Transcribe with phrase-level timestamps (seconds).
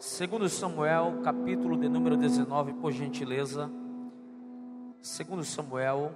[0.00, 3.70] Segundo Samuel, capítulo de número 19, por gentileza.
[5.02, 6.14] Segundo Samuel,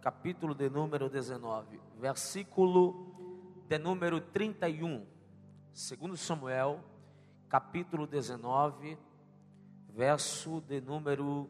[0.00, 3.14] capítulo de número 19, versículo
[3.68, 5.06] de número 31.
[5.72, 6.80] Segundo Samuel,
[7.48, 8.98] capítulo 19,
[9.90, 11.48] verso de número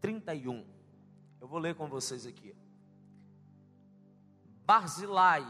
[0.00, 0.64] 31.
[1.38, 2.56] Eu vou ler com vocês aqui.
[4.64, 5.44] Barzilai,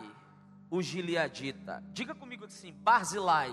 [0.69, 1.81] o gileadita.
[1.93, 3.53] Diga comigo assim, Barzilai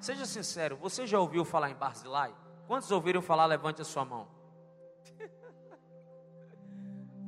[0.00, 2.34] Seja sincero, você já ouviu falar em Barzilai?
[2.66, 3.44] Quantos ouviram falar?
[3.44, 4.26] Levante a sua mão.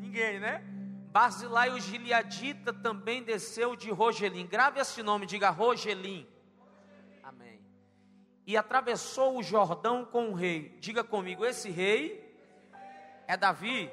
[0.00, 0.64] Ninguém, né?
[1.12, 4.46] Barzilai, o Gileadita, também desceu de Rogelim.
[4.46, 6.26] Grave esse nome, diga Rogelim.
[7.22, 7.60] Amém.
[8.46, 10.74] E atravessou o Jordão com o rei.
[10.80, 12.34] Diga comigo, esse rei
[13.28, 13.90] é Davi.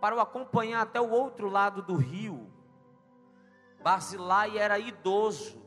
[0.00, 2.50] Para o acompanhar até o outro lado do rio.
[3.82, 5.65] Barzilai era idoso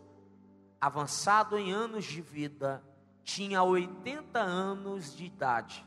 [0.79, 2.83] avançado em anos de vida,
[3.23, 5.85] tinha 80 anos de idade.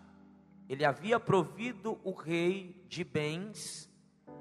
[0.69, 3.91] Ele havia provido o rei de bens,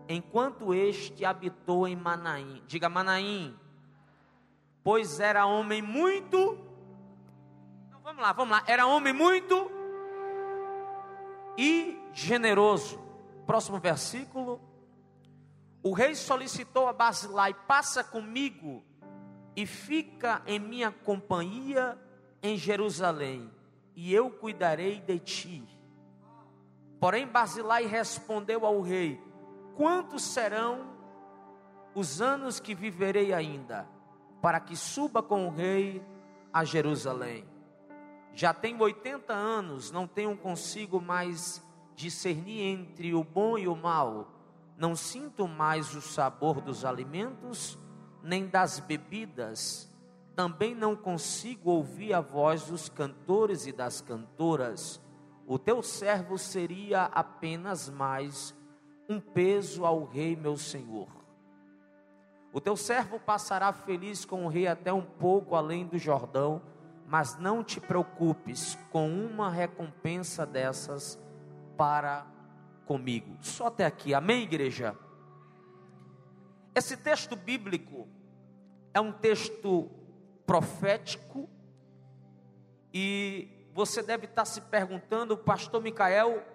[0.07, 2.61] enquanto este habitou em Manaim.
[2.67, 3.57] Diga Manaim,
[4.83, 6.57] pois era homem muito.
[7.87, 8.63] Então, vamos lá, vamos lá.
[8.67, 9.71] Era homem muito
[11.57, 12.99] e generoso.
[13.45, 14.61] Próximo versículo.
[15.83, 18.83] O rei solicitou a Basilai: passa comigo
[19.55, 21.97] e fica em minha companhia
[22.41, 23.51] em Jerusalém,
[23.95, 25.63] e eu cuidarei de ti.
[26.99, 29.21] Porém, Basilai respondeu ao rei:
[29.75, 30.91] Quantos serão
[31.93, 33.87] os anos que viverei ainda,
[34.41, 36.01] para que suba com o rei
[36.53, 37.45] a Jerusalém?
[38.33, 41.61] Já tenho 80 anos, não tenho consigo mais
[41.95, 44.31] discernir entre o bom e o mal,
[44.77, 47.77] não sinto mais o sabor dos alimentos
[48.23, 49.91] nem das bebidas,
[50.35, 55.01] também não consigo ouvir a voz dos cantores e das cantoras.
[55.45, 58.55] O teu servo seria apenas mais
[59.09, 61.09] um peso ao rei meu senhor.
[62.53, 66.61] O teu servo passará feliz com o rei até um pouco além do Jordão,
[67.07, 71.19] mas não te preocupes com uma recompensa dessas
[71.77, 72.25] para
[72.85, 73.37] comigo.
[73.41, 74.95] Só até aqui, amém, igreja?
[76.73, 78.07] Esse texto bíblico
[78.93, 79.89] é um texto
[80.45, 81.49] profético
[82.93, 86.45] e você deve estar se perguntando, pastor Micael,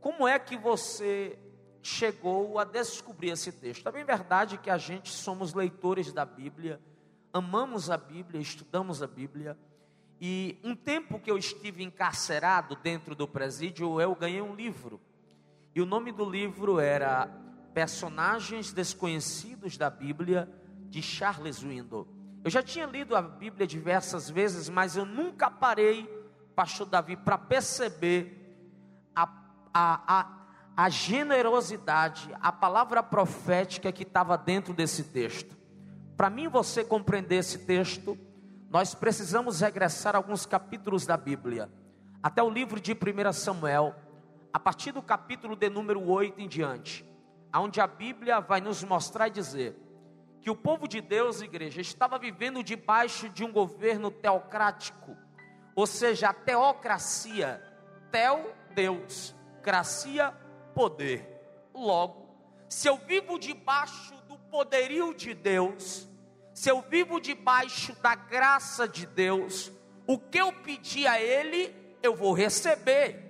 [0.00, 1.38] como é que você
[1.80, 3.88] chegou a descobrir esse texto?
[3.88, 6.80] É bem verdade que a gente somos leitores da Bíblia,
[7.32, 9.56] amamos a Bíblia, estudamos a Bíblia.
[10.20, 15.00] E um tempo que eu estive encarcerado dentro do presídio, eu ganhei um livro.
[15.72, 17.28] E o nome do livro era
[17.72, 20.48] personagens desconhecidos da Bíblia
[20.88, 22.06] de Charles Window.
[22.44, 26.08] Eu já tinha lido a Bíblia diversas vezes, mas eu nunca parei,
[26.54, 28.56] pastor Davi, para perceber
[29.14, 29.24] a,
[29.74, 35.56] a, a, a generosidade, a palavra profética que estava dentro desse texto.
[36.16, 38.18] Para mim, você compreender esse texto,
[38.70, 41.70] nós precisamos regressar alguns capítulos da Bíblia,
[42.22, 43.94] até o livro de 1 Samuel,
[44.52, 47.08] a partir do capítulo de número 8 em diante
[47.56, 49.76] onde a Bíblia vai nos mostrar e dizer
[50.40, 55.16] que o povo de Deus, igreja, estava vivendo debaixo de um governo teocrático,
[55.74, 57.62] ou seja, a teocracia,
[58.10, 60.32] teo, Deus, cracia,
[60.74, 61.26] poder.
[61.74, 62.28] Logo,
[62.68, 66.08] se eu vivo debaixo do poderio de Deus,
[66.52, 69.70] se eu vivo debaixo da graça de Deus,
[70.06, 73.24] o que eu pedir a Ele, eu vou receber.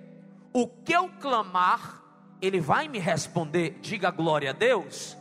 [0.53, 2.03] O que eu clamar,
[2.41, 5.15] ele vai me responder, diga glória a Deus.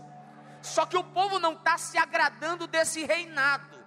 [0.68, 3.78] Só que o povo não está se agradando desse reinado,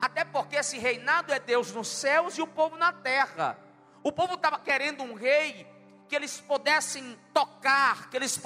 [0.00, 3.58] até porque esse reinado é Deus nos céus e o povo na terra.
[4.02, 5.66] O povo estava querendo um rei
[6.08, 8.40] que eles pudessem tocar, que eles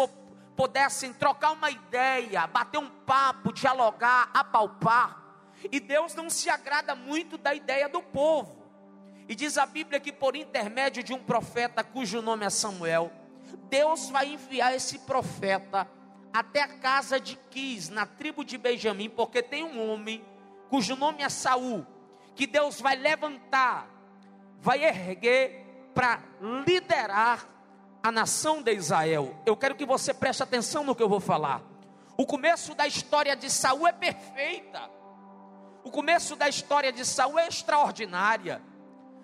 [0.56, 5.22] pudessem trocar uma ideia, bater um papo, dialogar, apalpar.
[5.70, 8.64] E Deus não se agrada muito da ideia do povo.
[9.28, 13.12] E diz a Bíblia que por intermédio de um profeta cujo nome é Samuel,
[13.68, 15.88] Deus vai enviar esse profeta
[16.34, 20.24] até a casa de Quis, na tribo de Benjamim, porque tem um homem
[20.68, 21.86] cujo nome é Saul,
[22.34, 23.88] que Deus vai levantar,
[24.58, 25.64] vai erguer
[25.94, 26.20] para
[26.66, 27.48] liderar
[28.02, 29.32] a nação de Israel.
[29.46, 31.62] Eu quero que você preste atenção no que eu vou falar.
[32.16, 34.90] O começo da história de Saul é perfeita.
[35.84, 38.60] O começo da história de Saul é extraordinária.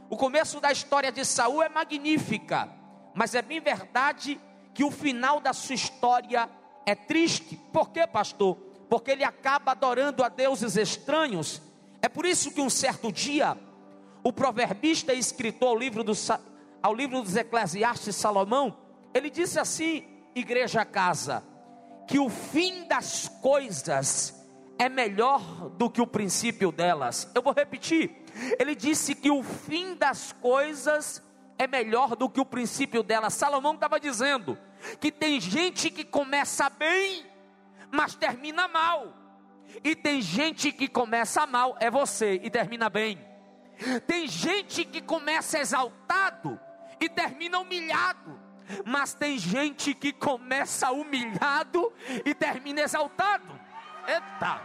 [0.09, 2.69] O começo da história de Saul é magnífica.
[3.13, 4.41] Mas é bem verdade
[4.73, 6.49] que o final da sua história
[6.91, 7.57] é triste.
[7.73, 8.57] Por quê, pastor?
[8.89, 11.63] Porque ele acaba adorando a deuses estranhos.
[12.03, 13.57] É por isso que um certo dia
[14.23, 16.13] o proverbista e escritor ao livro, do,
[16.83, 18.77] ao livro dos Eclesiastes Salomão,
[19.15, 20.05] ele disse assim,
[20.35, 21.43] igreja casa,
[22.07, 24.35] que o fim das coisas
[24.79, 27.31] é melhor do que o princípio delas.
[27.35, 28.25] Eu vou repetir.
[28.59, 31.23] Ele disse que o fim das coisas
[31.61, 33.35] é melhor do que o princípio delas.
[33.35, 34.59] Salomão estava dizendo
[34.99, 37.27] que tem gente que começa bem,
[37.91, 39.13] mas termina mal.
[39.85, 43.23] E tem gente que começa mal, é você, e termina bem.
[44.07, 46.59] Tem gente que começa exaltado
[46.99, 48.41] e termina humilhado.
[48.87, 51.93] Mas tem gente que começa humilhado
[52.25, 53.61] e termina exaltado.
[54.09, 54.63] Eita!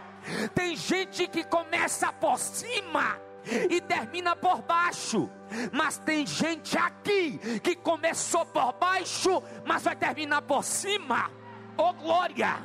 [0.54, 3.25] Tem gente que começa por cima
[3.70, 5.30] e termina por baixo.
[5.72, 11.30] Mas tem gente aqui que começou por baixo, mas vai terminar por cima.
[11.78, 12.56] Oh glória!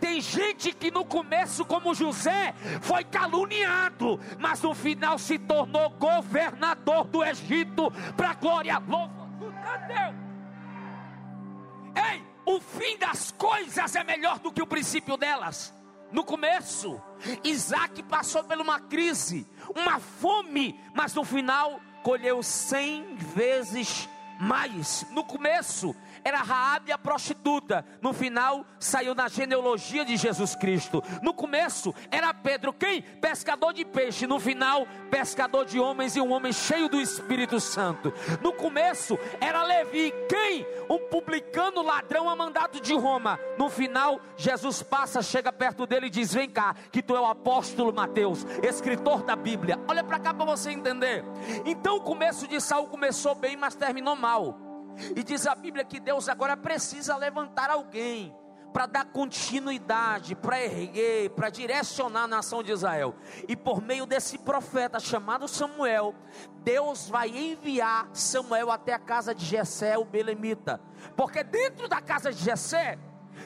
[0.00, 7.04] Tem gente que no começo, como José, foi caluniado, mas no final se tornou governador
[7.04, 8.78] do Egito, para glória.
[8.86, 9.30] Louva!
[9.88, 10.14] Deus!
[12.12, 15.74] Ei, o fim das coisas é melhor do que o princípio delas.
[16.12, 17.00] No começo,
[17.44, 24.08] Isaac passou por uma crise, uma fome, mas no final colheu cem vezes
[24.40, 25.06] mais.
[25.10, 25.94] No começo,
[26.24, 27.84] era Raabe a prostituta.
[28.00, 31.02] No final, saiu na genealogia de Jesus Cristo.
[31.22, 33.02] No começo, era Pedro quem?
[33.02, 34.26] Pescador de peixe.
[34.26, 38.12] No final, pescador de homens e um homem cheio do Espírito Santo.
[38.42, 40.66] No começo, era Levi quem?
[40.88, 43.38] Um publicano ladrão a mandado de Roma.
[43.58, 47.26] No final, Jesus passa, chega perto dele e diz: Vem cá, que tu é o
[47.26, 49.78] apóstolo Mateus, escritor da Bíblia.
[49.88, 51.24] Olha para cá para você entender.
[51.64, 54.69] Então, o começo de Saul começou bem, mas terminou mal.
[55.16, 58.34] E diz a Bíblia que Deus agora precisa levantar alguém
[58.72, 63.14] para dar continuidade, para erguer, para direcionar a nação de Israel.
[63.48, 66.14] E por meio desse profeta chamado Samuel,
[66.62, 70.80] Deus vai enviar Samuel até a casa de Jessé, o belemita.
[71.16, 72.98] Porque dentro da casa de Jessé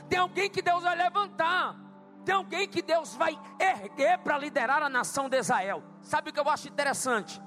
[0.08, 1.76] tem alguém que Deus vai levantar.
[2.24, 5.82] Tem alguém que Deus vai erguer para liderar a nação de Israel.
[6.00, 7.40] Sabe o que eu acho interessante?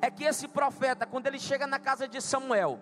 [0.00, 2.80] É que esse profeta, quando ele chega na casa de Samuel,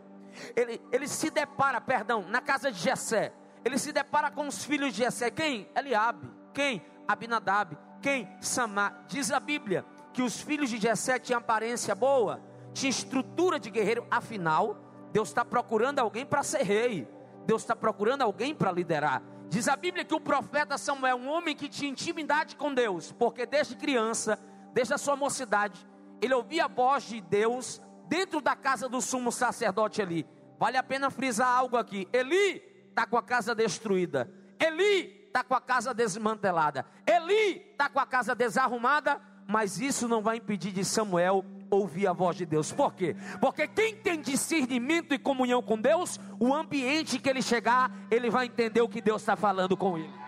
[0.57, 3.33] ele, ele se depara, perdão, na casa de Jessé.
[3.65, 5.31] Ele se depara com os filhos de Jessé.
[5.31, 5.69] Quem?
[5.75, 6.31] Eliabe.
[6.53, 6.85] Quem?
[7.09, 7.77] Abinadab.
[8.03, 8.29] Quem?
[8.41, 9.05] Samar.
[9.09, 12.41] Diz a Bíblia que os filhos de Jessé tinham aparência boa,
[12.73, 14.07] tinha estrutura de guerreiro.
[14.11, 14.77] Afinal,
[15.13, 17.09] Deus está procurando alguém para ser rei.
[17.47, 19.23] Deus está procurando alguém para liderar.
[19.49, 23.47] Diz a Bíblia que o profeta Samuel, um homem que tinha intimidade com Deus, porque
[23.47, 24.39] desde criança,
[24.73, 25.87] desde a sua mocidade,
[26.21, 30.27] ele ouvia a voz de Deus dentro da casa do sumo sacerdote ali.
[30.59, 32.09] Vale a pena frisar algo aqui.
[32.13, 34.31] Eli está com a casa destruída.
[34.59, 36.87] Eli está com a casa desmantelada.
[37.07, 39.21] Eli está com a casa desarrumada.
[39.47, 42.73] Mas isso não vai impedir de Samuel ouvir a voz de Deus.
[42.73, 43.15] Por quê?
[43.41, 48.47] Porque quem tem discernimento e comunhão com Deus, o ambiente que ele chegar, ele vai
[48.47, 50.24] entender o que Deus está falando com ele.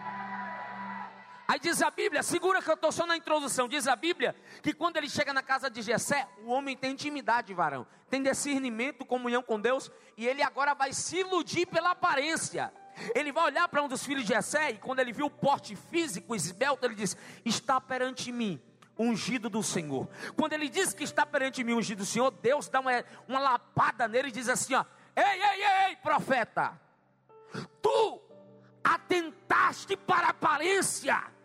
[1.48, 3.68] Aí diz a Bíblia, segura que eu estou só na introdução.
[3.68, 7.54] Diz a Bíblia que quando ele chega na casa de Jessé, o homem tem intimidade,
[7.54, 12.72] varão, tem discernimento, comunhão com Deus, e ele agora vai se iludir pela aparência.
[13.14, 15.76] Ele vai olhar para um dos filhos de Jessé, e quando ele viu o porte
[15.76, 18.60] físico esbelto, ele diz: Está perante mim
[18.98, 20.08] ungido do Senhor.
[20.36, 24.08] Quando ele diz que está perante mim ungido do Senhor, Deus dá uma, uma lapada
[24.08, 24.84] nele e diz assim: ó,
[25.14, 26.80] Ei, ei, ei, profeta,
[27.80, 28.20] tu
[28.82, 31.35] atentaste para a aparência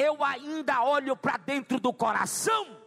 [0.00, 2.80] eu ainda olho para dentro do coração.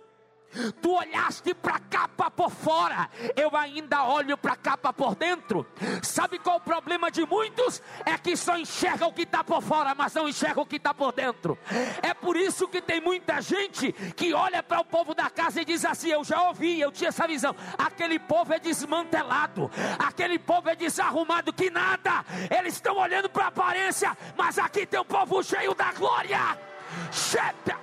[0.82, 5.66] Tu olhaste para a capa por fora, eu ainda olho para a capa por dentro.
[6.04, 7.82] Sabe qual o problema de muitos?
[8.06, 10.94] É que só enxerga o que está por fora, mas não enxerga o que está
[10.94, 11.58] por dentro.
[12.04, 15.66] É por isso que tem muita gente que olha para o povo da casa e
[15.66, 17.56] diz assim: Eu já ouvi, eu tinha essa visão.
[17.76, 22.24] Aquele povo é desmantelado, aquele povo é desarrumado, que nada.
[22.56, 26.73] Eles estão olhando para a aparência, mas aqui tem um povo cheio da glória.
[27.12, 27.78] Cheta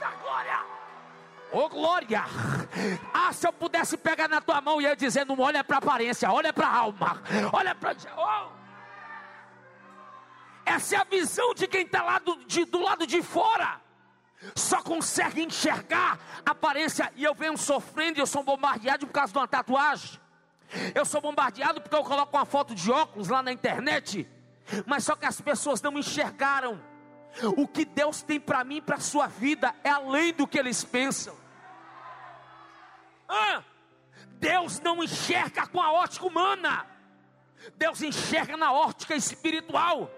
[0.00, 0.60] da glória.
[1.52, 2.24] Ô oh, glória!
[3.12, 6.30] Ah, se eu pudesse pegar na tua mão e eu dizer, não olha para aparência,
[6.30, 7.96] olha para a alma, olha para.
[8.16, 8.52] Oh.
[10.64, 13.80] Essa é a visão de quem está lá do, de, do lado de fora.
[14.54, 17.10] Só consegue enxergar aparência.
[17.16, 20.20] E eu venho sofrendo, eu sou bombardeado por causa de uma tatuagem.
[20.94, 24.28] Eu sou bombardeado porque eu coloco uma foto de óculos lá na internet.
[24.86, 26.80] Mas só que as pessoas não enxergaram
[27.56, 30.58] o que Deus tem para mim e para a sua vida é além do que
[30.58, 31.36] eles pensam.
[33.28, 33.62] Ah,
[34.34, 36.86] Deus não enxerga com a ótica humana,
[37.76, 40.10] Deus enxerga na ótica espiritual.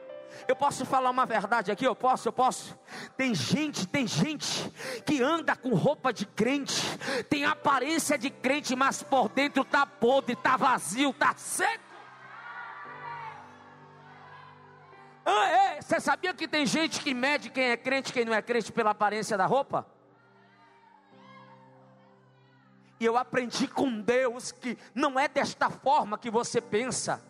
[0.47, 1.85] Eu posso falar uma verdade aqui?
[1.85, 2.79] Eu posso, eu posso.
[3.17, 4.71] Tem gente, tem gente
[5.05, 6.83] que anda com roupa de crente,
[7.31, 11.86] tem aparência de crente, mas por dentro tá podre, tá vazio, tá seco.
[15.29, 18.33] Ah, é, você sabia que tem gente que mede quem é crente e quem não
[18.33, 19.85] é crente pela aparência da roupa?
[23.01, 27.21] E eu aprendi com Deus que não é desta forma que você pensa.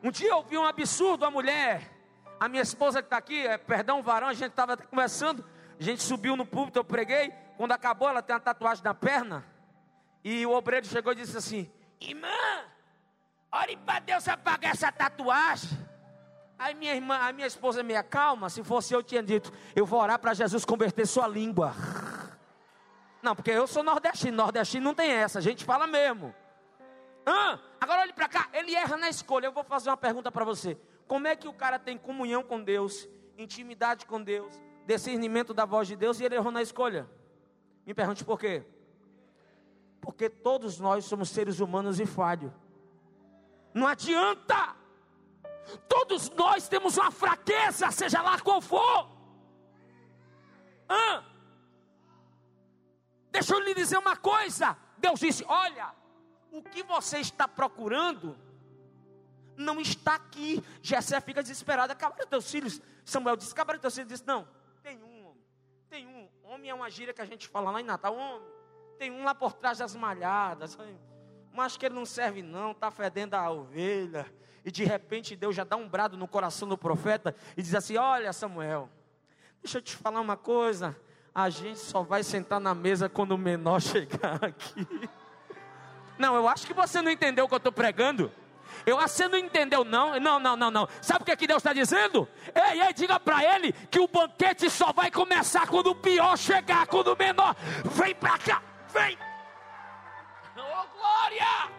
[0.00, 1.90] Um dia eu vi um absurdo, a mulher,
[2.38, 5.44] a minha esposa que está aqui, é, perdão, varão, a gente estava conversando,
[5.78, 9.44] a gente subiu no púlpito, eu preguei, quando acabou ela tem uma tatuagem na perna,
[10.22, 11.68] e o obreiro chegou e disse assim,
[12.00, 12.28] irmã,
[13.50, 15.83] ore para Deus apagar essa tatuagem.
[16.58, 20.00] Aí minha irmã, a minha esposa me calma, se fosse eu tinha dito, eu vou
[20.00, 21.74] orar para Jesus converter sua língua.
[23.22, 26.34] Não, porque eu sou nordestino, nordestino não tem essa, a gente fala mesmo.
[27.26, 29.46] Ah, agora olhe para cá, ele erra na escolha.
[29.46, 30.78] Eu vou fazer uma pergunta para você.
[31.06, 34.54] Como é que o cara tem comunhão com Deus, intimidade com Deus,
[34.86, 37.08] discernimento da voz de Deus e ele errou na escolha?
[37.86, 38.62] Me pergunte por quê?
[40.00, 42.52] Porque todos nós somos seres humanos e falhos.
[43.72, 44.76] Não adianta.
[45.88, 49.10] Todos nós temos uma fraqueza, seja lá qual for.
[50.88, 51.24] Ah,
[53.30, 54.76] deixa eu lhe dizer uma coisa.
[54.98, 55.94] Deus disse: Olha,
[56.50, 58.36] o que você está procurando
[59.56, 60.62] não está aqui.
[60.82, 61.92] Jessé fica desesperado.
[61.92, 62.80] Acabaram teus filhos.
[63.04, 64.08] Samuel disse: Acabaram teus filhos.
[64.08, 64.48] Disse: Não,
[64.82, 65.44] tem um homem.
[65.88, 66.28] Tem um.
[66.44, 68.14] Homem é uma gíria que a gente fala lá em Natal.
[68.14, 68.48] Homem.
[68.98, 70.78] Tem um lá por trás das malhadas.
[71.54, 72.72] Mas que ele não serve, não.
[72.72, 74.26] Está fedendo a ovelha.
[74.64, 77.96] E de repente Deus já dá um brado no coração do profeta e diz assim:
[77.96, 78.90] Olha, Samuel,
[79.62, 80.96] deixa eu te falar uma coisa.
[81.32, 84.86] A gente só vai sentar na mesa quando o menor chegar aqui.
[86.18, 88.32] Não, eu acho que você não entendeu o que eu estou pregando.
[88.84, 90.18] Eu acho que você não entendeu, não.
[90.18, 90.88] Não, não, não, não.
[91.00, 92.28] Sabe o que, é que Deus está dizendo?
[92.52, 96.86] Ei, ei, diga para ele que o banquete só vai começar quando o pior chegar,
[96.88, 97.54] quando o menor.
[97.84, 99.16] Vem para cá, vem.
[100.74, 101.72] Oh, glória!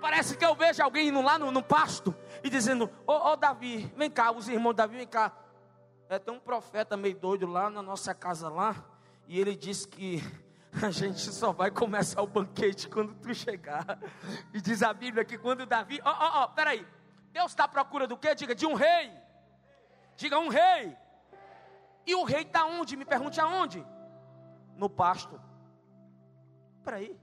[0.00, 3.36] Parece que eu vejo alguém indo lá no, no pasto e dizendo: Ô oh, oh,
[3.36, 5.32] Davi, vem cá, os irmãos Davi, vem cá.
[6.08, 8.76] É, tem um profeta meio doido lá na nossa casa lá,
[9.26, 10.22] e ele disse que
[10.80, 13.98] a gente só vai começar o banquete quando tu chegar.
[14.54, 16.00] E diz a Bíblia que quando Davi.
[16.04, 16.86] Ó, ó, ó, peraí.
[17.32, 18.34] Deus está à procura do quê?
[18.34, 19.12] Diga, de um rei.
[20.16, 20.96] Diga, um rei.
[22.06, 22.96] E o rei está onde?
[22.96, 23.84] Me pergunte aonde?
[24.76, 25.40] No pasto.
[26.84, 27.18] Peraí.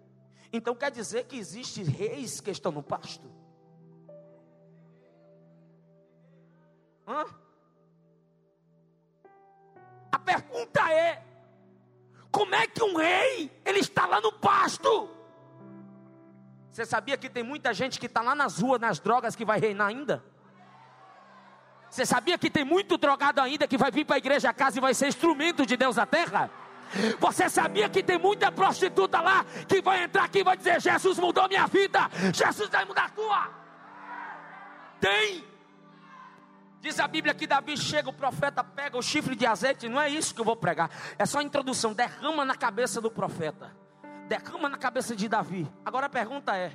[0.55, 3.27] Então quer dizer que existem reis que estão no pasto?
[7.07, 7.25] Hã?
[10.11, 11.23] A pergunta é:
[12.31, 15.09] como é que um rei, ele está lá no pasto?
[16.71, 19.59] Você sabia que tem muita gente que está lá nas ruas, nas drogas, que vai
[19.59, 20.23] reinar ainda?
[21.89, 24.77] Você sabia que tem muito drogado ainda que vai vir para a igreja a casa
[24.77, 26.49] e vai ser instrumento de Deus na terra?
[27.19, 31.17] Você sabia que tem muita prostituta lá que vai entrar aqui e vai dizer: Jesus
[31.17, 33.49] mudou minha vida, Jesus vai mudar a tua?
[34.99, 35.43] Tem.
[36.81, 40.09] Diz a Bíblia que Davi chega, o profeta pega o chifre de azeite, não é
[40.09, 43.71] isso que eu vou pregar, é só a introdução, derrama na cabeça do profeta,
[44.27, 45.65] derrama na cabeça de Davi.
[45.85, 46.73] Agora a pergunta é: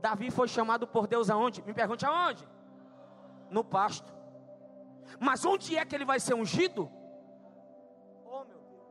[0.00, 1.62] Davi foi chamado por Deus aonde?
[1.62, 2.48] Me pergunte aonde?
[3.50, 4.13] No pasto.
[5.20, 6.90] Mas onde é que ele vai ser ungido?
[8.24, 8.82] Oh meu Deus.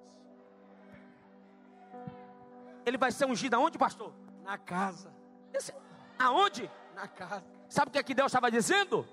[2.86, 4.14] Ele vai ser ungido aonde, pastor?
[4.44, 5.14] Na casa.
[5.54, 5.74] Esse,
[6.20, 6.70] aonde?
[6.96, 7.44] Na casa.
[7.70, 9.08] Sabe o que, é que Deus estava dizendo?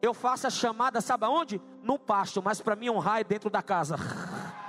[0.00, 1.60] Eu faço a chamada, sabe aonde?
[1.82, 3.96] No pasto, mas para mim honrar é dentro da casa.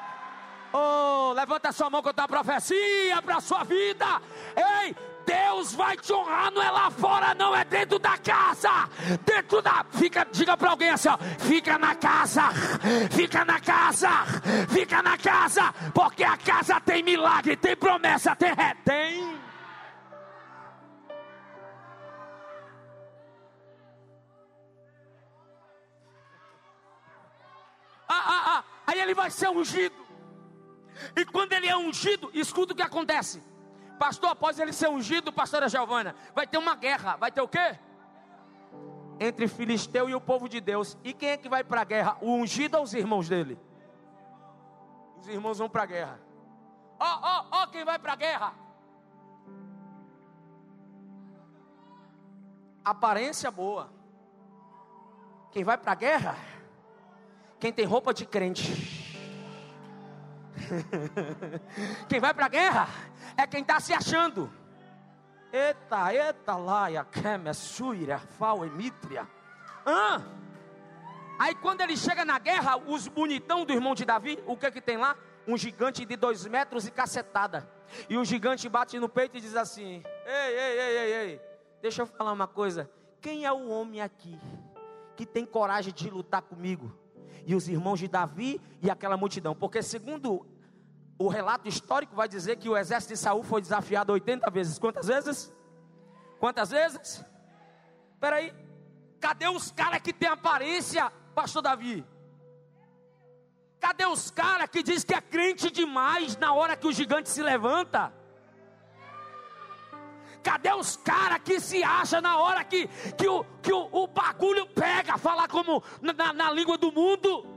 [0.76, 4.20] Oh, levanta sua mão com a profecia para a sua vida.
[4.56, 8.90] Ei, Deus vai te honrar, não é lá fora, não, é dentro da casa.
[9.26, 9.86] Dentro da.
[9.92, 12.50] Fica, diga para alguém assim: ó, fica na casa,
[13.12, 14.10] fica na casa,
[14.70, 18.54] fica na casa, porque a casa tem milagre, tem promessa, tem.
[18.84, 19.44] Tem.
[28.08, 28.64] ah, ah, ah.
[28.86, 29.96] Aí ele vai ser ungido.
[31.16, 33.42] E quando ele é ungido, escuta o que acontece.
[34.04, 37.16] Pastor, após ele ser ungido, pastora Giovana, vai ter uma guerra.
[37.16, 37.80] Vai ter o quê?
[39.18, 40.98] Entre Filisteu e o povo de Deus.
[41.06, 42.18] E quem é que vai para a guerra?
[42.20, 43.58] O ungido ou os irmãos dele?
[45.22, 46.20] Os irmãos vão para a guerra.
[47.00, 48.54] Ó, ó, ó, quem vai para a guerra?
[52.84, 53.90] Aparência boa.
[55.50, 56.36] Quem vai para a guerra?
[57.58, 59.03] Quem tem roupa de crente.
[62.08, 62.88] Quem vai para a guerra
[63.38, 64.52] é quem está se achando.
[65.52, 67.06] Eita, eita, laia,
[67.54, 69.28] suira, fal, emitria.
[69.86, 70.22] Ah!
[71.38, 74.82] Aí quando ele chega na guerra, os bonitão do irmão de Davi, o que que
[74.82, 75.16] tem lá?
[75.48, 77.70] Um gigante de dois metros e cacetada.
[78.10, 81.42] E o gigante bate no peito e diz assim: Ei, ei, ei, ei, ei,
[81.82, 82.90] deixa eu falar uma coisa.
[83.22, 84.40] Quem é o homem aqui
[85.16, 86.92] que tem coragem de lutar comigo?
[87.46, 90.46] E os irmãos de Davi e aquela multidão, porque segundo
[91.18, 94.80] o relato histórico vai dizer que o exército de Saul foi desafiado 80 vezes.
[94.80, 95.54] Quantas vezes?
[96.40, 97.24] Quantas vezes?
[98.14, 98.54] Espera aí.
[99.20, 102.06] Cadê os caras que têm aparência, pastor Davi?
[103.80, 107.42] Cadê os caras que diz que é crente demais na hora que o gigante se
[107.42, 108.14] levanta?
[110.42, 114.66] Cadê os caras que se acham na hora que, que, o, que o, o bagulho
[114.68, 117.53] pega, falar como na, na língua do mundo?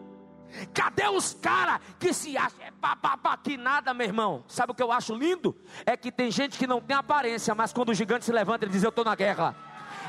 [0.73, 2.61] Cadê os caras que se acham?
[2.61, 4.45] É bababá, que nada, meu irmão.
[4.49, 5.57] Sabe o que eu acho lindo?
[5.85, 8.73] É que tem gente que não tem aparência, mas quando o gigante se levanta, ele
[8.73, 9.55] diz: Eu estou na guerra.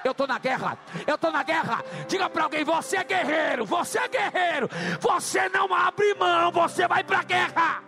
[0.03, 1.83] Eu estou na guerra, eu estou na guerra.
[2.07, 4.69] Diga para alguém: você é guerreiro, você é guerreiro.
[4.99, 7.83] Você não abre mão, você vai para a guerra.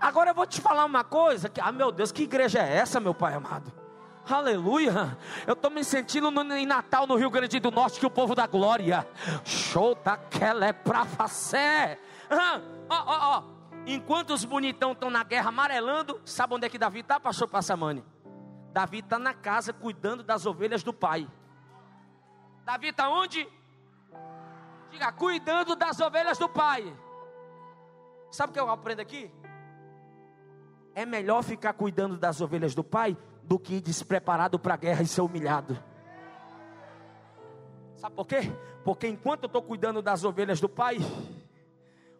[0.00, 3.00] Agora eu vou te falar uma coisa: que, ah, meu Deus, que igreja é essa,
[3.00, 3.83] meu Pai amado?
[4.28, 5.16] Aleluia.
[5.46, 8.34] Eu estou me sentindo no, em Natal, no Rio Grande do Norte, que o povo
[8.34, 9.06] da glória.
[9.44, 12.00] Show daquela é pra fazer.
[12.88, 13.42] Ó, ó, ó.
[13.86, 18.02] Enquanto os bonitão estão na guerra amarelando, sabe onde é que Davi está, pastor Passamani?
[18.72, 21.28] Davi está na casa cuidando das ovelhas do pai.
[22.64, 23.46] Davi está onde?
[24.90, 26.96] Diga, cuidando das ovelhas do pai.
[28.30, 29.30] Sabe o que eu aprendo aqui?
[30.94, 35.06] É melhor ficar cuidando das ovelhas do pai do que despreparado para a guerra e
[35.06, 35.78] ser humilhado.
[37.96, 38.52] Sabe por quê?
[38.84, 40.98] Porque enquanto eu estou cuidando das ovelhas do pai,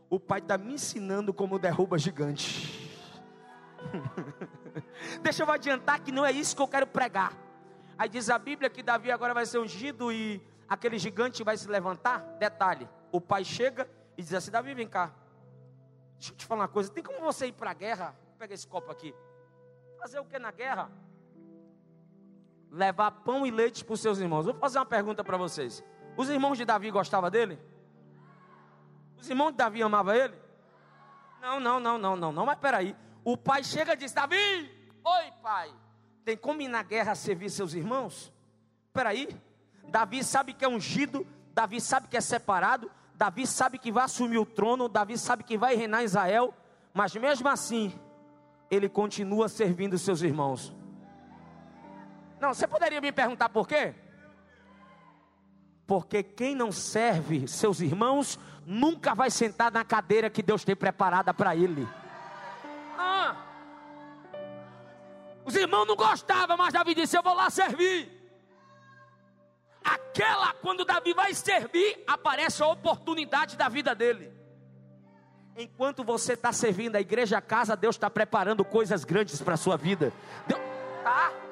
[0.09, 2.91] o pai está me ensinando como derruba gigante.
[5.23, 7.33] Deixa eu adiantar que não é isso que eu quero pregar.
[7.99, 11.69] Aí diz a Bíblia que Davi agora vai ser ungido e aquele gigante vai se
[11.69, 12.21] levantar.
[12.39, 15.13] Detalhe: o pai chega e diz assim: Davi, vem cá.
[16.15, 18.17] Deixa eu te falar uma coisa: tem como você ir para a guerra?
[18.39, 19.15] Pega esse copo aqui.
[19.99, 20.91] Fazer o que na guerra?
[22.75, 24.45] Levar pão e leite para os seus irmãos.
[24.45, 25.83] Vou fazer uma pergunta para vocês.
[26.17, 27.59] Os irmãos de Davi gostavam dele?
[29.19, 30.35] Os irmãos de Davi amavam ele?
[31.41, 32.47] Não, não, não, não, não, não.
[32.47, 32.97] Mas peraí.
[33.25, 35.73] O pai chega e diz: Davi, oi pai,
[36.25, 38.33] tem como ir na guerra servir seus irmãos?
[38.93, 39.29] Peraí.
[39.89, 44.39] Davi sabe que é ungido, Davi sabe que é separado, Davi sabe que vai assumir
[44.39, 46.53] o trono, Davi sabe que vai reinar Israel,
[46.93, 47.93] mas mesmo assim,
[48.71, 50.75] ele continua servindo seus irmãos.
[52.45, 53.95] Não, você poderia me perguntar por quê?
[55.87, 61.33] Porque quem não serve seus irmãos nunca vai sentar na cadeira que Deus tem preparada
[61.33, 61.89] para ele.
[62.99, 63.35] Ah,
[65.43, 68.13] os irmãos não gostavam, mas Davi disse: Eu vou lá servir.
[69.83, 74.31] Aquela, quando Davi vai servir, aparece a oportunidade da vida dele.
[75.57, 79.59] Enquanto você está servindo a igreja a casa, Deus está preparando coisas grandes para a
[79.59, 80.13] sua vida.
[80.47, 80.61] Deus,
[81.03, 81.44] tá?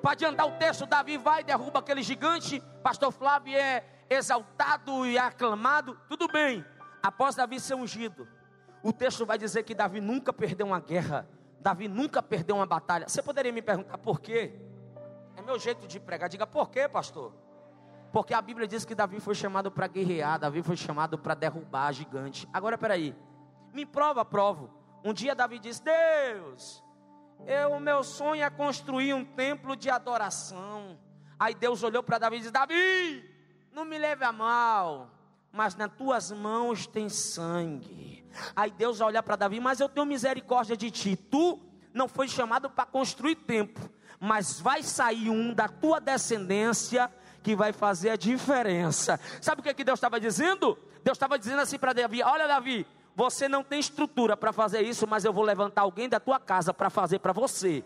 [0.00, 2.62] Para adiantar o texto, Davi vai, derruba aquele gigante.
[2.82, 5.98] Pastor Flávio é exaltado e aclamado.
[6.08, 6.64] Tudo bem.
[7.02, 8.26] Após Davi ser ungido,
[8.82, 11.28] o texto vai dizer que Davi nunca perdeu uma guerra.
[11.60, 13.08] Davi nunca perdeu uma batalha.
[13.08, 14.54] Você poderia me perguntar por quê?
[15.36, 16.28] É meu jeito de pregar.
[16.28, 17.34] Diga por quê, pastor?
[18.12, 21.92] Porque a Bíblia diz que Davi foi chamado para guerrear, Davi foi chamado para derrubar
[21.92, 22.48] gigante.
[22.52, 23.14] Agora peraí,
[23.72, 24.70] me prova, provo.
[25.04, 26.82] Um dia Davi disse: Deus,
[27.46, 30.98] eu, o meu sonho é construir um templo de adoração.
[31.38, 33.24] Aí Deus olhou para Davi e disse: Davi,
[33.72, 35.10] não me leve a mal,
[35.52, 38.24] mas nas tuas mãos tem sangue.
[38.54, 41.16] Aí Deus vai olhar para Davi, mas eu tenho misericórdia de ti.
[41.16, 41.58] Tu
[41.92, 47.10] não foi chamado para construir templo, mas vai sair um da tua descendência
[47.42, 49.18] que vai fazer a diferença.
[49.40, 50.78] Sabe o que, que Deus estava dizendo?
[51.02, 55.06] Deus estava dizendo assim para Davi: Olha, Davi, você não tem estrutura para fazer isso,
[55.06, 57.84] mas eu vou levantar alguém da tua casa para fazer para você.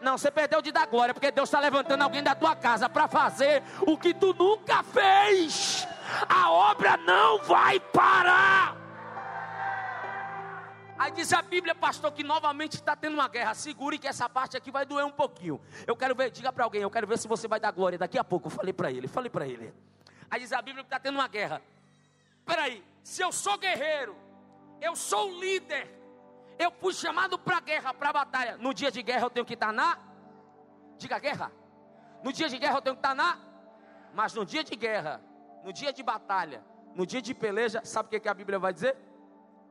[0.00, 3.06] Não, você perdeu de dar glória, porque Deus está levantando alguém da tua casa para
[3.06, 5.86] fazer o que tu nunca fez.
[6.28, 8.76] A obra não vai parar.
[10.98, 13.54] Aí diz a Bíblia, pastor, que novamente está tendo uma guerra.
[13.54, 15.60] Segure que essa parte aqui vai doer um pouquinho.
[15.86, 18.18] Eu quero ver, diga para alguém, eu quero ver se você vai dar glória daqui
[18.18, 18.48] a pouco.
[18.48, 19.72] Eu falei para ele, falei para ele.
[20.30, 21.60] Aí diz a Bíblia que está tendo uma guerra.
[22.44, 24.16] Peraí, se eu sou guerreiro,
[24.80, 25.90] eu sou o líder.
[26.58, 28.56] Eu fui chamado para a guerra, para a batalha.
[28.56, 29.98] No dia de guerra eu tenho que estar na.
[30.96, 31.50] Diga guerra.
[32.22, 33.38] No dia de guerra eu tenho que estar na.
[34.14, 35.22] Mas no dia de guerra,
[35.64, 36.62] no dia de batalha,
[36.94, 38.96] no dia de peleja, sabe o que, que a Bíblia vai dizer?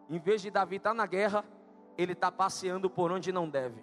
[0.10, 1.46] Em vez de Davi estar na guerra,
[1.98, 3.82] ele está passeando por onde não deve.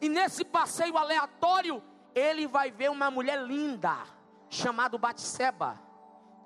[0.00, 1.82] E nesse passeio aleatório,
[2.14, 3.94] ele vai ver uma mulher linda,
[4.48, 5.85] chamada Batseba.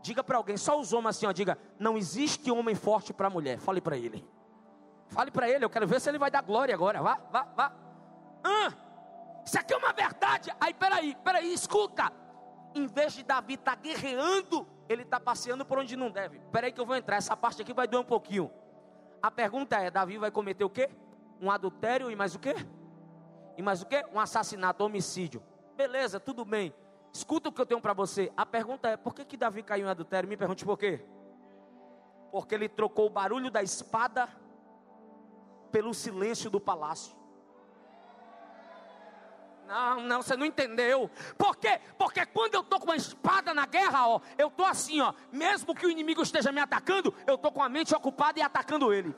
[0.03, 3.59] Diga para alguém, só os homens assim, ó, diga, não existe homem forte para mulher.
[3.59, 4.27] Fale para ele.
[5.09, 7.03] Fale para ele, eu quero ver se ele vai dar glória agora.
[7.03, 7.73] Vá, vá, vá.
[9.45, 10.51] Isso aqui é uma verdade.
[10.61, 12.13] Aí, peraí, peraí, escuta.
[12.75, 16.41] Em vez de Davi estar tá guerreando, ele está passeando por onde não deve.
[16.53, 18.51] Peraí que eu vou entrar, essa parte aqui vai doer um pouquinho.
[19.21, 20.89] A pergunta é: Davi vai cometer o quê?
[21.41, 22.55] Um adultério e mais o quê?
[23.57, 24.05] E mais o quê?
[24.13, 25.43] Um assassinato, homicídio.
[25.77, 26.73] Beleza, tudo bem.
[27.13, 28.33] Escuta o que eu tenho para você.
[28.37, 30.29] A pergunta é: por que, que Davi caiu em adultério?
[30.29, 31.05] Me pergunte por quê.
[32.31, 34.29] Porque ele trocou o barulho da espada
[35.73, 37.21] pelo silêncio do palácio.
[39.67, 41.09] Não, não, você não entendeu.
[41.39, 41.81] Por quê?
[41.97, 45.15] Porque quando eu estou com uma espada na guerra, ó, eu estou assim, ó.
[45.31, 48.93] Mesmo que o inimigo esteja me atacando, eu estou com a mente ocupada e atacando
[48.93, 49.15] ele.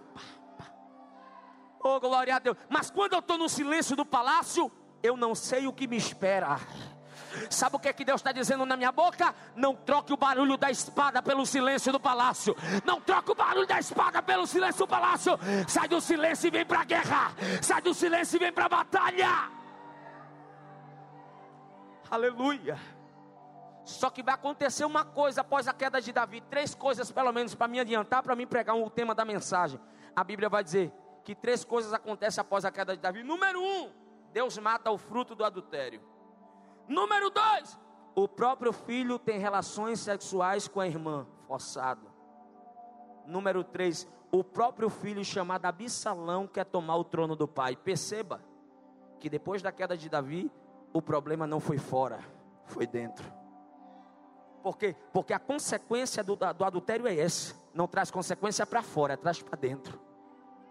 [1.83, 2.57] Oh, glória a Deus.
[2.69, 4.71] Mas quando eu estou no silêncio do palácio,
[5.03, 6.59] eu não sei o que me espera.
[7.51, 9.35] Sabe o que é que Deus está dizendo na minha boca?
[9.55, 12.57] Não troque o barulho da espada pelo silêncio do palácio.
[12.85, 15.39] Não troque o barulho da espada pelo silêncio do palácio.
[15.69, 17.33] Sai do silêncio e vem para a guerra.
[17.61, 19.51] Sai do silêncio e vem para a batalha.
[22.11, 22.79] Aleluia.
[23.85, 26.41] Só que vai acontecer uma coisa após a queda de Davi.
[26.43, 29.81] Três coisas, pelo menos, para me adiantar, para mim pregar o tema da mensagem.
[30.15, 30.93] A Bíblia vai dizer
[31.25, 33.23] que três coisas acontecem após a queda de Davi.
[33.23, 33.91] Número um,
[34.33, 36.01] Deus mata o fruto do adultério.
[36.89, 37.79] Número dois,
[38.15, 42.11] o próprio filho tem relações sexuais com a irmã, forçado.
[43.27, 47.77] Número três, o próprio filho chamado Absalão quer tomar o trono do pai.
[47.77, 48.41] Perceba
[49.21, 50.51] que depois da queda de Davi,
[50.93, 52.21] o problema não foi fora,
[52.67, 53.25] foi dentro.
[54.63, 54.95] Por quê?
[55.13, 57.55] Porque a consequência do, do adultério é essa.
[57.75, 60.01] Não traz consequência para fora, traz para dentro.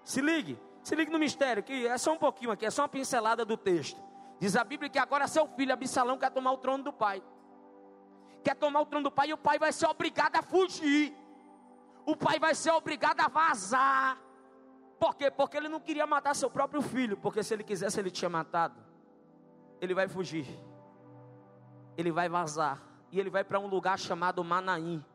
[0.04, 2.89] Se ligue, se ligue no mistério, que é só um pouquinho aqui, é só uma
[2.89, 4.02] pincelada do texto.
[4.41, 7.21] Diz a Bíblia que agora seu filho Absalão quer tomar o trono do pai.
[8.43, 11.13] Quer tomar o trono do pai e o pai vai ser obrigado a fugir.
[12.08, 14.19] O pai vai ser obrigado a vazar.
[14.99, 15.30] Por quê?
[15.30, 17.15] Porque ele não queria matar seu próprio filho.
[17.17, 18.82] Porque se ele quisesse, ele tinha matado.
[19.80, 20.47] Ele vai fugir.
[21.95, 22.82] Ele vai vazar.
[23.12, 25.06] E ele vai para um lugar chamado Manaim.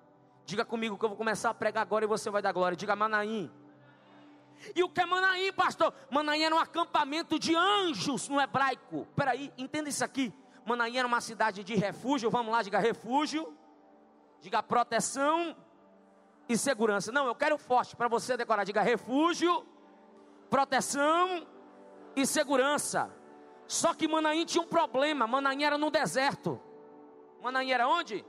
[0.44, 2.76] Diga comigo que eu vou começar a pregar agora e você vai dar glória.
[2.76, 3.50] Diga Manaim.
[4.74, 5.92] E o que é Manaim, pastor?
[6.10, 9.06] Manaim era um acampamento de anjos no hebraico.
[9.14, 10.32] Peraí, entenda isso aqui.
[10.64, 12.30] Manaim era uma cidade de refúgio.
[12.30, 13.56] Vamos lá, diga refúgio.
[14.40, 15.56] Diga proteção
[16.48, 17.12] e segurança.
[17.12, 18.64] Não, eu quero forte para você decorar.
[18.64, 19.66] Diga refúgio,
[20.50, 21.46] proteção
[22.14, 23.10] e segurança.
[23.66, 25.26] Só que Manaim tinha um problema.
[25.26, 26.60] Manaim era no deserto.
[27.42, 28.24] Manaim era onde?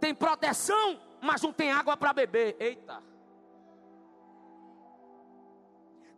[0.00, 2.56] Tem proteção, mas não tem água para beber.
[2.58, 3.02] Eita.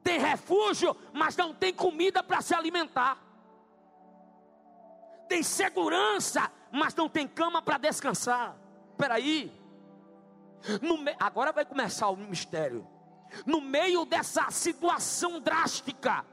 [0.09, 3.19] Tem refúgio, mas não tem comida para se alimentar.
[5.29, 8.57] Tem segurança, mas não tem cama para descansar.
[8.93, 9.53] Espera aí.
[10.81, 11.15] Me...
[11.21, 12.89] Agora vai começar o mistério.
[13.45, 16.25] No meio dessa situação drástica,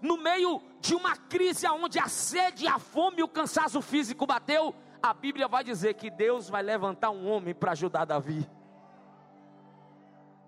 [0.00, 4.72] no meio de uma crise onde a sede, a fome e o cansaço físico bateu,
[5.02, 8.48] a Bíblia vai dizer que Deus vai levantar um homem para ajudar Davi.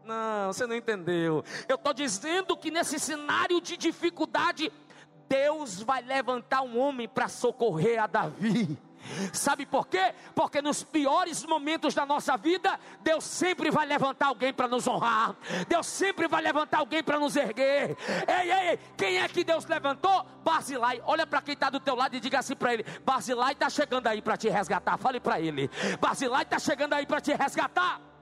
[0.04, 1.42] Não, você não entendeu.
[1.66, 4.70] Eu estou dizendo que nesse cenário de dificuldade,
[5.28, 8.78] Deus vai levantar um homem para socorrer a Davi.
[9.32, 10.14] Sabe por quê?
[10.34, 15.36] Porque nos piores momentos da nossa vida, Deus sempre vai levantar alguém para nos honrar.
[15.68, 17.96] Deus sempre vai levantar alguém para nos erguer.
[18.26, 20.24] Ei, ei, quem é que Deus levantou?
[20.42, 21.02] Basilai.
[21.04, 24.06] Olha para quem está do teu lado e diga assim para ele: Basilai está chegando
[24.06, 24.96] aí para te resgatar.
[24.96, 28.13] Fale para ele: Basilai está chegando aí para te resgatar.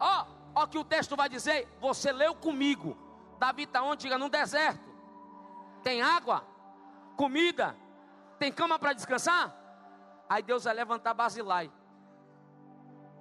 [0.00, 2.96] Ó, ó que o texto vai dizer, você leu comigo.
[3.38, 4.02] Davi está onde?
[4.02, 4.90] Diga, no deserto.
[5.82, 6.44] Tem água,
[7.16, 7.76] comida,
[8.38, 9.54] tem cama para descansar?
[10.28, 11.70] Aí Deus vai levantar Basilai.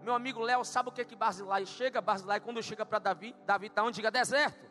[0.02, 2.02] Meu amigo Léo, sabe o que que Basilai chega?
[2.02, 3.96] Basilai, quando chega para Davi, Davi está onde?
[3.96, 4.70] Diga deserto.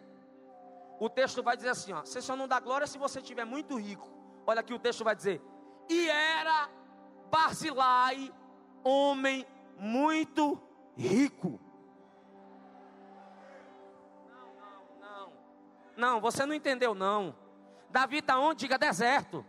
[0.99, 3.77] O texto vai dizer assim: ó, você só não dá glória se você estiver muito
[3.77, 4.09] rico.
[4.47, 5.43] Olha aqui o texto vai dizer:
[5.89, 6.69] E era
[7.31, 8.33] Basilai,
[8.83, 9.47] homem
[9.79, 10.61] muito
[10.97, 11.61] rico.
[15.99, 17.35] Não, você não entendeu, não.
[17.91, 18.61] Davi está onde?
[18.61, 19.45] Diga deserto.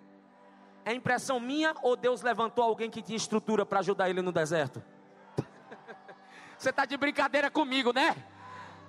[0.84, 4.82] É impressão minha ou Deus levantou alguém que tinha estrutura para ajudar ele no deserto?
[6.58, 8.16] você está de brincadeira comigo, né?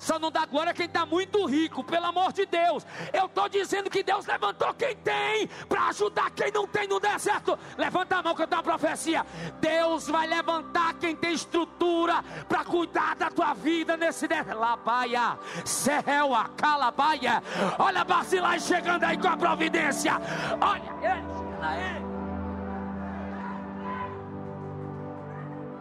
[0.00, 2.86] Só não dá glória quem está muito rico, pelo amor de Deus.
[3.12, 7.20] Eu estou dizendo que Deus levantou quem tem para ajudar quem não tem, não der
[7.20, 7.56] certo.
[7.76, 9.26] Levanta a mão que eu tenho uma profecia.
[9.60, 17.42] Deus vai levantar quem tem estrutura para cuidar da tua vida nesse Labaia, Serrela, Calabaia.
[17.78, 20.14] Olha Basilai chegando aí com a providência.
[20.62, 22.10] Olha ele chegando aí.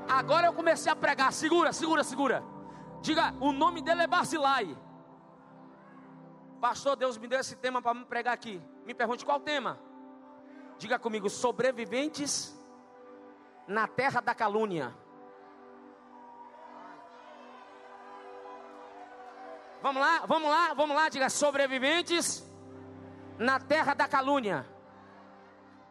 [0.09, 1.31] Agora eu comecei a pregar.
[1.31, 2.58] Segura, segura, segura.
[3.01, 4.77] Diga, o nome dele é Barzilai.
[6.59, 8.61] Pastor, Deus me deu esse tema para me pregar aqui.
[8.85, 9.79] Me pergunte qual tema?
[10.77, 12.57] Diga comigo, sobreviventes
[13.67, 14.93] na terra da calúnia.
[19.81, 22.45] Vamos lá, vamos lá, vamos lá, diga sobreviventes
[23.37, 24.67] na terra da calúnia.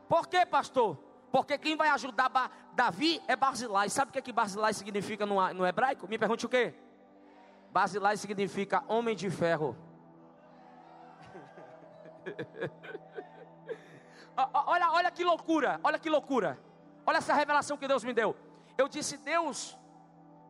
[0.07, 0.99] Por quê, pastor?
[1.31, 2.31] Porque quem vai ajudar
[2.75, 3.88] Davi é Barzilai.
[3.88, 6.07] Sabe o que, é que Barzilai significa no, no hebraico?
[6.07, 6.75] Me pergunte o quê?
[7.70, 9.76] Basilai significa homem de ferro.
[14.66, 16.59] olha, olha que loucura, olha que loucura.
[17.07, 18.37] Olha essa revelação que Deus me deu.
[18.76, 19.78] Eu disse, Deus,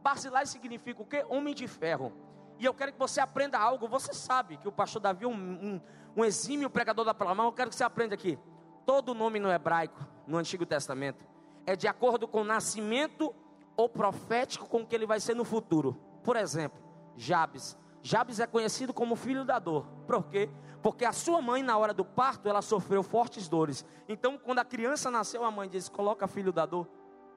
[0.02, 1.24] Basilai significa o quê?
[1.28, 2.12] Homem de ferro.
[2.58, 3.86] E eu quero que você aprenda algo.
[3.88, 5.80] Você sabe que o pastor Davi é um, um,
[6.16, 7.36] um exímio pregador da palavra.
[7.36, 8.38] Mas eu quero que você aprenda aqui.
[8.84, 11.24] Todo nome no hebraico, no Antigo Testamento,
[11.66, 13.34] é de acordo com o nascimento
[13.76, 15.92] ou profético com o que ele vai ser no futuro.
[16.24, 16.87] Por exemplo,
[17.18, 17.76] Jabes.
[18.00, 19.84] Jabes é conhecido como filho da dor.
[20.06, 20.48] Por quê?
[20.82, 23.84] Porque a sua mãe, na hora do parto, ela sofreu fortes dores.
[24.08, 26.88] Então, quando a criança nasceu, a mãe disse: Coloca filho da dor.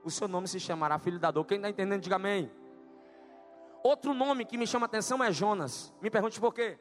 [0.04, 1.46] O seu nome se chamará filho da dor.
[1.46, 2.52] Quem está entendendo, diga amém.
[3.84, 5.92] Outro nome que me chama atenção é Jonas.
[6.00, 6.80] Me pergunte por quê?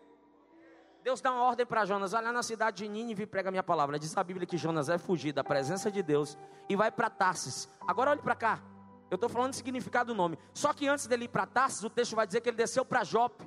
[1.02, 3.98] Deus dá uma ordem para Jonas: olha na cidade de Nínive e prega minha palavra.
[3.98, 6.36] Diz a Bíblia que Jonas é fugir da presença de Deus
[6.68, 7.68] e vai para Tarsis.
[7.86, 8.62] Agora olhe para cá.
[9.11, 10.38] Eu estou falando do significado do nome.
[10.55, 13.03] Só que antes dele ir para Tarsis, o texto vai dizer que ele desceu para
[13.03, 13.44] Jope.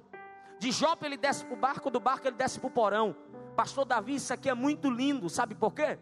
[0.60, 3.16] De Jope ele desce para o barco, do barco ele desce para o porão.
[3.56, 5.98] Pastor Davi, isso aqui é muito lindo, sabe por quê?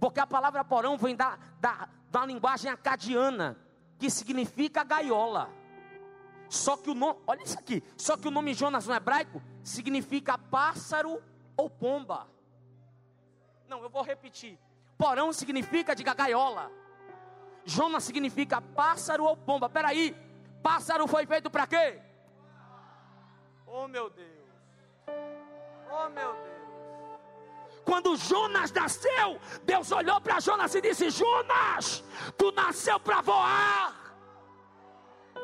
[0.00, 3.58] Porque a palavra porão vem da, da, da linguagem acadiana,
[3.98, 5.50] que significa gaiola.
[6.48, 10.36] Só que o nome, olha isso aqui, só que o nome Jonas no hebraico significa
[10.36, 11.22] pássaro
[11.56, 12.28] ou pomba.
[13.68, 14.58] Não, eu vou repetir.
[14.98, 16.70] Porão significa, diga gaiola.
[17.64, 19.68] Jonas significa pássaro ou pomba.
[19.68, 20.16] Peraí,
[20.62, 22.00] pássaro foi feito para quê?
[23.66, 24.28] Oh meu Deus,
[25.90, 26.52] oh meu Deus.
[27.84, 32.04] Quando Jonas nasceu, Deus olhou para Jonas e disse: Jonas,
[32.36, 34.02] tu nasceu para voar.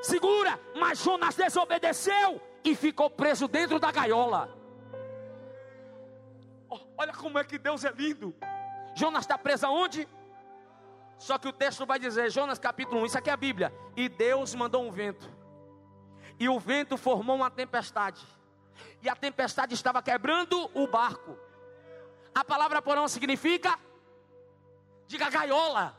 [0.03, 4.57] Segura, mas Jonas desobedeceu e ficou preso dentro da gaiola.
[6.71, 8.35] Oh, olha como é que Deus é lindo.
[8.95, 10.09] Jonas está preso aonde?
[11.19, 13.73] Só que o texto vai dizer, Jonas capítulo 1, isso aqui é a Bíblia.
[13.97, 15.29] E Deus mandou um vento.
[16.39, 18.25] E o vento formou uma tempestade.
[19.03, 21.37] E a tempestade estava quebrando o barco.
[22.35, 23.79] A palavra porão significa
[25.09, 25.99] diga gaiola.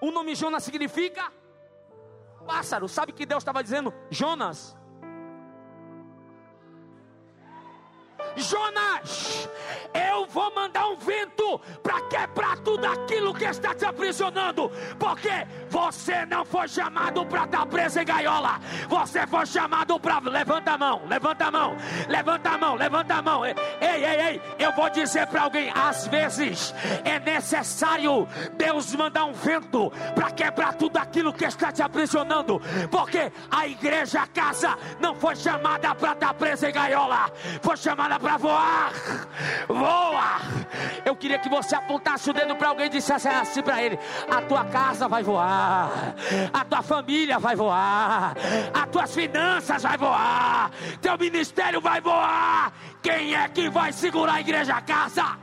[0.00, 1.32] O nome Jonas significa
[2.46, 2.88] pássaro.
[2.88, 3.94] Sabe que Deus estava dizendo?
[4.10, 4.76] Jonas,
[8.36, 9.48] Jonas,
[9.94, 16.24] eu vou mandar um vento para quebrar tudo aquilo que está te aprisionando, porque você
[16.26, 20.12] não foi chamado para estar preso em gaiola, você foi chamado para.
[20.22, 21.76] Levanta a mão, levanta a mão,
[22.08, 23.46] levanta a mão, levanta a mão.
[23.46, 29.32] Ei, ei, ei, eu vou dizer para alguém: às vezes é necessário Deus mandar um
[29.32, 35.14] vento para quebrar tudo aquilo que está te aprisionando, porque a igreja, a casa, não
[35.14, 37.30] foi chamada para estar presa em gaiola,
[37.60, 38.92] foi chamada para voar.
[39.68, 40.40] Voa!
[41.04, 43.98] Eu queria que você apontasse o dedo para alguém e dissesse assim para ele:
[44.30, 46.14] A tua casa vai voar,
[46.52, 48.34] a tua família vai voar,
[48.72, 50.70] as tuas finanças vai voar,
[51.00, 52.72] teu ministério vai voar.
[53.02, 55.42] Quem é que vai segurar a igreja casa?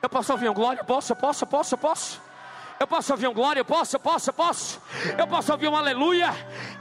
[0.00, 0.84] Eu posso ouvir um glória?
[0.84, 2.33] Posso, posso, posso, posso?
[2.78, 3.60] Eu posso ouvir um glória?
[3.60, 4.82] Eu posso, eu posso, eu posso.
[5.16, 6.30] Eu posso ouvir um aleluia.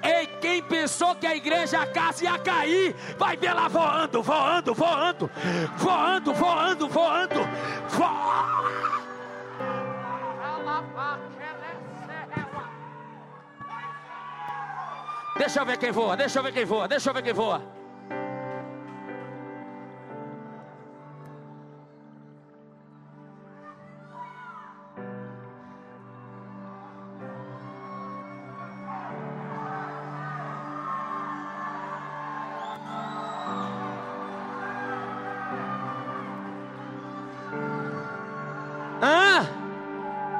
[0.02, 4.74] Ei, quem pensou que a igreja, a casa ia cair, vai ver lá voando, voando,
[4.74, 5.32] voando,
[5.78, 7.40] voando, voando, voando.
[7.90, 9.04] voando.
[15.38, 17.73] Deixa eu ver quem voa, deixa eu ver quem voa, deixa eu ver quem voa.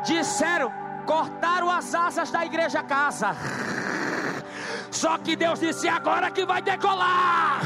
[0.04, 3.36] Disseram Cortaram as asas da igreja casa.
[4.90, 7.62] Só que Deus disse: é agora que vai decolar.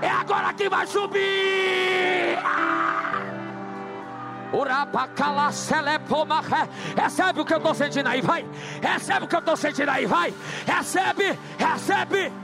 [0.00, 2.38] É agora que vai subir.
[6.96, 8.46] Recebe o que eu estou sentindo aí, vai.
[8.80, 10.32] Recebe o que eu estou sentindo aí, vai.
[10.66, 12.43] Recebe, recebe.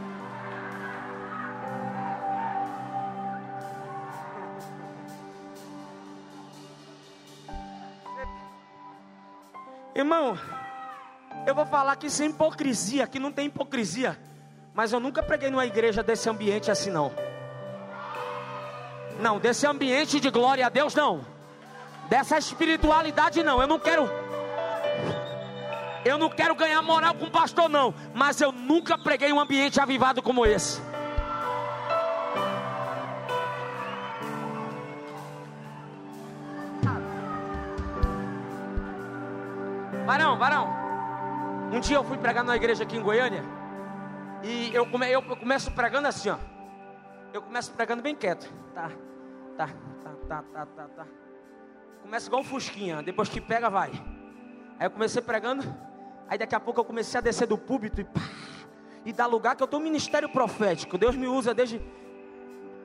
[10.00, 10.38] Irmão,
[11.46, 14.18] eu vou falar aqui sem hipocrisia, que não tem hipocrisia.
[14.72, 17.12] Mas eu nunca preguei numa igreja desse ambiente assim, não.
[19.20, 21.20] Não, desse ambiente de glória a Deus, não.
[22.08, 23.60] Dessa espiritualidade, não.
[23.60, 24.08] Eu não quero.
[26.02, 27.94] Eu não quero ganhar moral com pastor, não.
[28.14, 30.80] Mas eu nunca preguei um ambiente avivado como esse.
[40.10, 40.68] Varão, varão.
[41.72, 43.44] Um dia eu fui pregar numa igreja aqui em Goiânia.
[44.42, 46.36] E eu, come, eu, começo pregando assim, ó.
[47.32, 48.52] Eu começo pregando bem quieto.
[48.74, 48.90] Tá,
[49.56, 49.68] tá,
[50.02, 51.06] tá, tá, tá, tá, tá.
[52.02, 53.04] Começa igual um fusquinha.
[53.04, 53.90] Depois que pega, vai.
[54.80, 55.62] Aí eu comecei pregando.
[56.28, 58.20] Aí daqui a pouco eu comecei a descer do púlpito e pá.
[59.04, 60.98] E dá lugar que eu estou no ministério profético.
[60.98, 61.80] Deus me usa desde.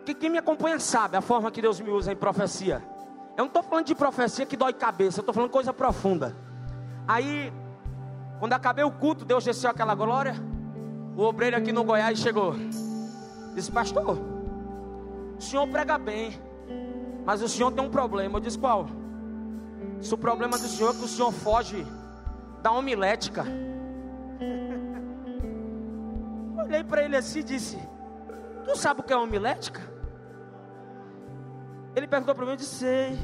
[0.06, 2.88] Que quem me acompanha sabe a forma que Deus me usa em profecia.
[3.32, 6.46] Eu não estou falando de profecia que dói cabeça, eu estou falando coisa profunda.
[7.08, 7.54] Aí,
[8.40, 10.36] quando acabei o culto, Deus desceu aquela glória.
[11.16, 12.56] O obreiro aqui no Goiás chegou.
[13.54, 14.18] Disse, pastor,
[15.38, 16.40] o senhor prega bem,
[17.26, 18.38] mas o senhor tem um problema.
[18.38, 18.88] Eu disse, qual?
[20.02, 21.86] Se o problema do senhor é que o senhor foge
[22.62, 23.46] da homilética.
[26.58, 27.80] Olhei para ele assim e disse:
[28.66, 29.82] Tu sabe o que é homilética?
[31.96, 33.18] Ele perguntou para mim, eu disse: Sei.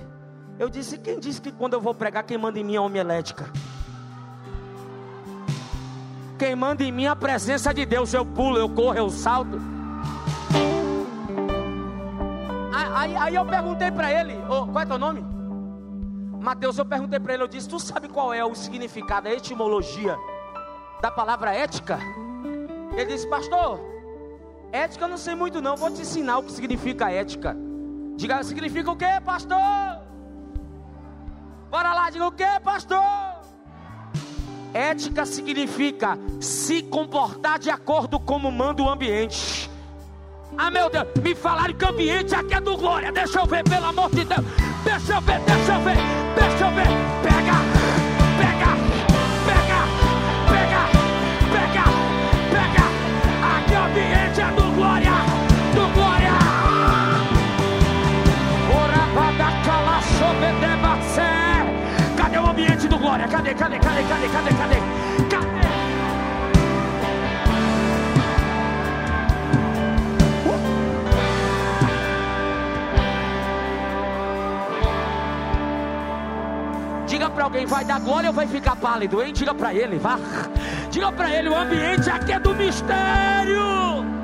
[0.57, 3.51] Eu disse: Quem disse que quando eu vou pregar, quem manda em mim é homilética?
[6.41, 8.11] Quem manda em mim a presença de Deus.
[8.15, 9.61] Eu pulo, eu corro, eu salto.
[12.95, 15.23] Aí, aí eu perguntei para ele: oh, Qual é teu nome?
[16.41, 20.17] Mateus, eu perguntei para ele: Eu disse, Tu sabe qual é o significado, a etimologia
[20.99, 21.99] da palavra ética?
[22.93, 23.79] Ele disse: Pastor,
[24.71, 25.77] ética eu não sei muito, não.
[25.77, 27.55] Vou te ensinar o que significa ética.
[28.15, 29.59] Diga, significa o que, pastor?
[31.69, 33.30] Bora lá, diga o que, pastor?
[34.73, 39.69] Ética significa se comportar de acordo com como manda o ambiente.
[40.57, 43.11] Ah, meu Deus, me falaram que o ambiente aqui é do glória.
[43.11, 44.45] Deixa eu ver, pelo amor de Deus.
[44.83, 45.97] Deixa eu ver, deixa eu ver,
[46.35, 47.30] deixa eu ver.
[63.01, 63.27] Glória?
[63.27, 64.75] Cadê, cadê, cadê, cadê, cadê, cadê?
[65.29, 65.61] Cadê?
[77.07, 79.33] Diga para alguém, vai dar glória ou vai ficar pálido, hein?
[79.33, 80.17] Diga para ele, vá.
[80.89, 84.20] Diga para ele, o ambiente aqui é do mistério.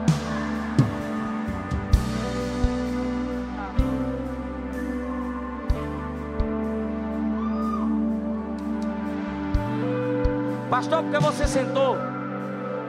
[10.69, 11.95] Pastor, porque você sentou?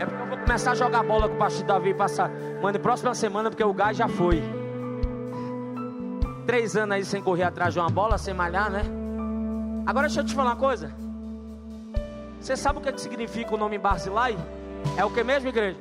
[0.00, 2.28] É porque eu vou começar a jogar bola com o pastor Davi passar.
[2.60, 4.42] Mano, próxima semana, porque o gás já foi.
[6.44, 8.82] Três anos aí sem correr atrás de uma bola, sem malhar, né?
[9.86, 10.92] Agora deixa eu te falar uma coisa.
[12.40, 14.36] Você sabe o que, é que significa o nome Barzilai?
[14.96, 15.78] É o que mesmo, igreja?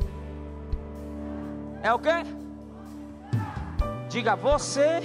[1.81, 2.09] É o que?
[4.07, 5.01] Diga, você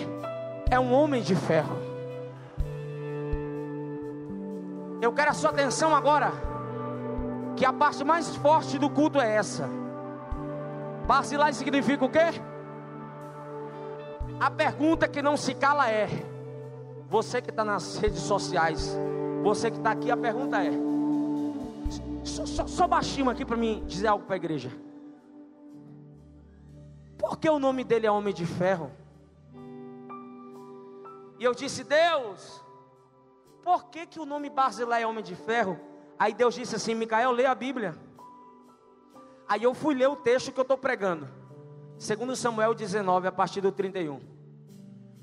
[0.70, 1.76] é um homem de ferro.
[5.00, 6.51] Eu quero a sua atenção agora
[7.56, 9.68] que a parte mais forte do culto é essa.
[11.06, 12.18] Vacilar significa o quê?
[14.40, 16.08] A pergunta que não se cala é:
[17.08, 18.96] você que está nas redes sociais,
[19.42, 20.70] você que está aqui, a pergunta é:
[22.24, 24.70] só, só, só baixinho aqui para mim dizer algo para a igreja.
[27.18, 28.90] Por que o nome dele é Homem de Ferro?
[31.38, 32.64] E eu disse: Deus,
[33.62, 35.78] por que, que o nome Barzilai é Homem de Ferro?
[36.22, 37.96] Aí Deus disse assim: Micael, lê a Bíblia.
[39.48, 41.28] Aí eu fui ler o texto que eu estou pregando.
[41.98, 44.20] Segundo Samuel 19, a partir do 31.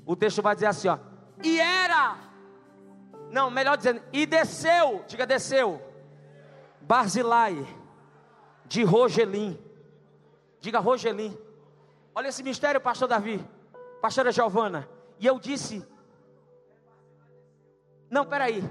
[0.04, 0.98] O texto vai dizer assim, ó.
[1.42, 2.18] E era.
[3.30, 5.80] Não, melhor dizendo, e desceu, diga desceu.
[6.82, 7.66] Barzilai
[8.66, 9.58] de Rogelim.
[10.60, 11.34] Diga Rogelim.
[12.14, 13.42] Olha esse mistério, pastor Davi.
[14.02, 14.86] Pastora Giovana.
[15.18, 15.82] E eu disse:
[18.10, 18.62] Não, peraí.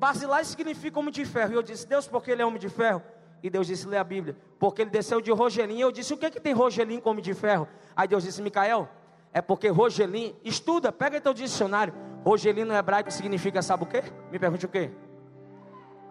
[0.00, 1.52] Basilai significa homem de ferro.
[1.52, 3.02] E eu disse, Deus, por que ele é homem de ferro?
[3.42, 4.34] E Deus disse, lê a Bíblia.
[4.58, 5.76] Porque ele desceu de Rogelim.
[5.76, 7.68] E eu disse, o que, que tem Rogelim com homem de ferro?
[7.94, 8.88] Aí Deus disse, Micael,
[9.30, 11.92] é porque Rogelim, estuda, pega o dicionário.
[12.24, 14.02] Rogelim no hebraico significa, sabe o quê?
[14.32, 14.90] Me pergunte o quê?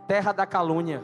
[0.07, 1.03] Terra da calúnia.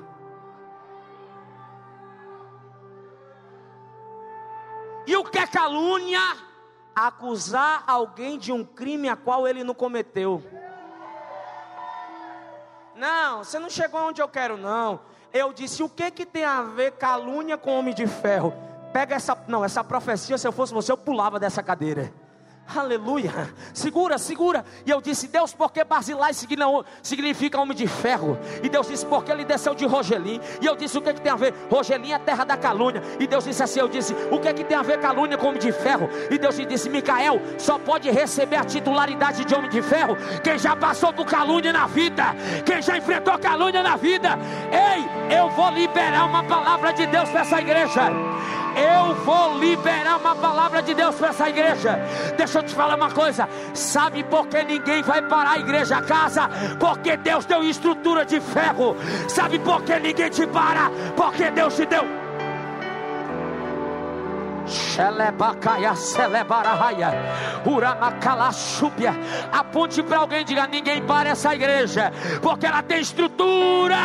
[5.07, 6.21] E o que é calúnia?
[6.95, 10.43] Acusar alguém de um crime a qual ele não cometeu.
[12.95, 15.01] Não, você não chegou onde eu quero, não.
[15.33, 18.53] Eu disse, o que que tem a ver calúnia com homem de ferro?
[18.93, 22.13] Pega essa, não, essa profecia, se eu fosse você, eu pulava dessa cadeira.
[22.67, 23.53] Aleluia.
[23.73, 24.65] Segura, segura.
[24.85, 28.37] E eu disse, Deus, porque Basilai significa homem de ferro.
[28.63, 30.41] E Deus disse, porque ele desceu de Rogelim.
[30.59, 31.53] E eu disse, o que, que tem a ver?
[31.69, 33.03] Rogelim é terra da calúnia.
[33.19, 35.59] E Deus disse assim: eu disse, o que, que tem a ver calúnia com homem
[35.59, 36.09] de ferro?
[36.29, 40.75] E Deus disse, Micael, só pode receber a titularidade de homem de ferro quem já
[40.75, 42.35] passou por calúnia na vida,
[42.65, 44.37] quem já enfrentou calúnia na vida.
[44.71, 48.34] Ei, eu vou liberar uma palavra de Deus para essa igreja.
[48.75, 51.99] Eu vou liberar uma palavra de Deus para essa igreja.
[52.37, 53.47] Deixa eu te falar uma coisa.
[53.73, 56.49] Sabe por que ninguém vai parar a igreja a casa?
[56.79, 58.95] Porque Deus deu estrutura de ferro.
[59.27, 60.91] Sabe por que ninguém te para?
[61.15, 62.25] Porque Deus te deu.
[69.51, 72.11] Aponte para alguém e diga: ninguém para essa igreja,
[72.41, 73.95] porque ela tem estrutura.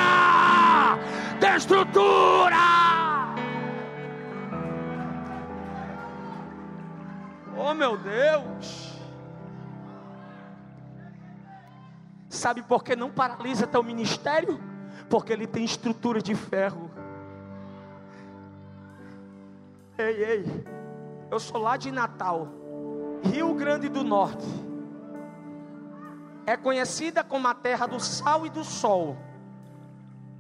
[1.41, 3.20] Tem estrutura.
[7.63, 8.99] Oh meu Deus!
[12.27, 14.59] Sabe por que não paralisa teu ministério?
[15.11, 16.91] Porque ele tem estrutura de ferro.
[19.99, 20.65] Ei, ei,
[21.31, 22.49] eu sou lá de Natal,
[23.23, 24.47] Rio Grande do Norte.
[26.47, 29.19] É conhecida como a terra do sal e do sol.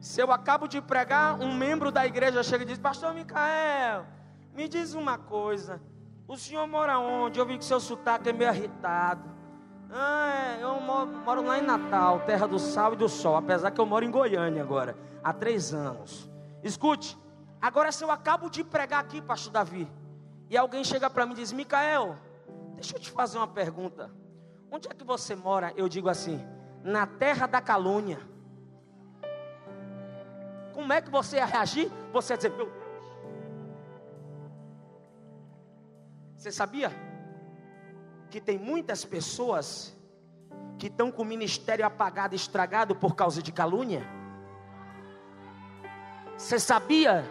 [0.00, 4.06] Se eu acabo de pregar, um membro da igreja chega e diz: Pastor Micael,
[4.54, 5.82] me diz uma coisa.
[6.30, 7.40] O senhor mora onde?
[7.40, 9.28] Eu vi que seu sotaque é meio irritado.
[9.90, 13.34] Ah, é, eu moro, moro, lá em Natal, terra do sal e do sol.
[13.34, 16.30] Apesar que eu moro em Goiânia agora, há três anos.
[16.62, 17.18] Escute,
[17.60, 19.90] agora se eu acabo de pregar aqui, pastor Davi,
[20.48, 22.14] e alguém chega para mim e diz: Micael,
[22.76, 24.08] deixa eu te fazer uma pergunta.
[24.70, 25.72] Onde é que você mora?
[25.76, 26.46] Eu digo assim:
[26.84, 28.20] na terra da calúnia.
[30.72, 31.90] Como é que você ia reagir?
[32.12, 32.79] Você ia dizer: meu
[36.40, 36.90] Você sabia
[38.30, 39.94] que tem muitas pessoas
[40.78, 44.08] que estão com o ministério apagado, estragado por causa de calúnia?
[46.38, 47.30] Você sabia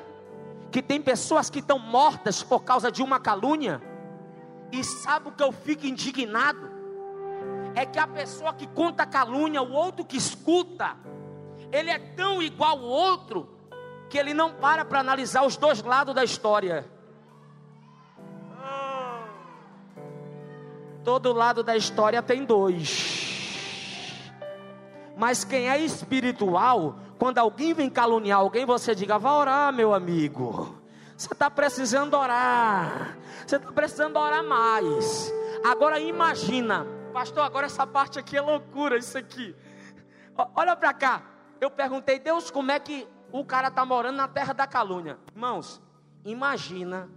[0.71, 3.81] que tem pessoas que estão mortas por causa de uma calúnia?
[4.71, 6.69] E sabe o que eu fico indignado?
[7.73, 10.95] É que a pessoa que conta calúnia, o outro que escuta,
[11.71, 13.49] ele é tão igual ao outro
[14.07, 16.98] que ele não para para analisar os dois lados da história.
[21.03, 23.29] Todo lado da história tem dois.
[25.17, 30.77] Mas quem é espiritual, quando alguém vem caluniar alguém, você diga: vá orar, meu amigo.
[31.17, 33.17] Você está precisando orar.
[33.45, 35.31] Você está precisando orar mais.
[35.65, 39.53] Agora imagina, pastor, agora essa parte aqui é loucura, isso aqui.
[40.55, 41.23] Olha para cá.
[41.59, 45.19] Eu perguntei, Deus, como é que o cara está morando na terra da calúnia?
[45.35, 45.81] Irmãos,
[46.23, 47.09] imagina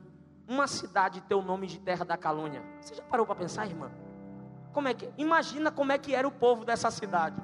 [0.53, 2.63] uma cidade ter o nome de terra da calúnia.
[2.81, 3.91] Você já parou para pensar, irmã?
[4.73, 5.11] Como é que?
[5.17, 7.41] Imagina como é que era o povo dessa cidade.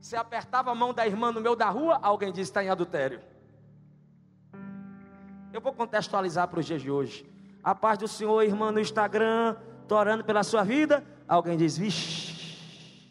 [0.00, 3.20] Você apertava a mão da irmã no meio da rua, alguém disse está em adultério.
[5.52, 7.28] Eu vou contextualizar para os dias de hoje.
[7.62, 11.04] A paz do Senhor, irmã, no Instagram, estou orando pela sua vida.
[11.26, 13.08] Alguém diz, vixe,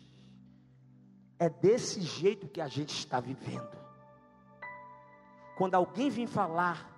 [1.38, 3.78] é desse jeito que a gente está vivendo.
[5.58, 6.97] Quando alguém vem falar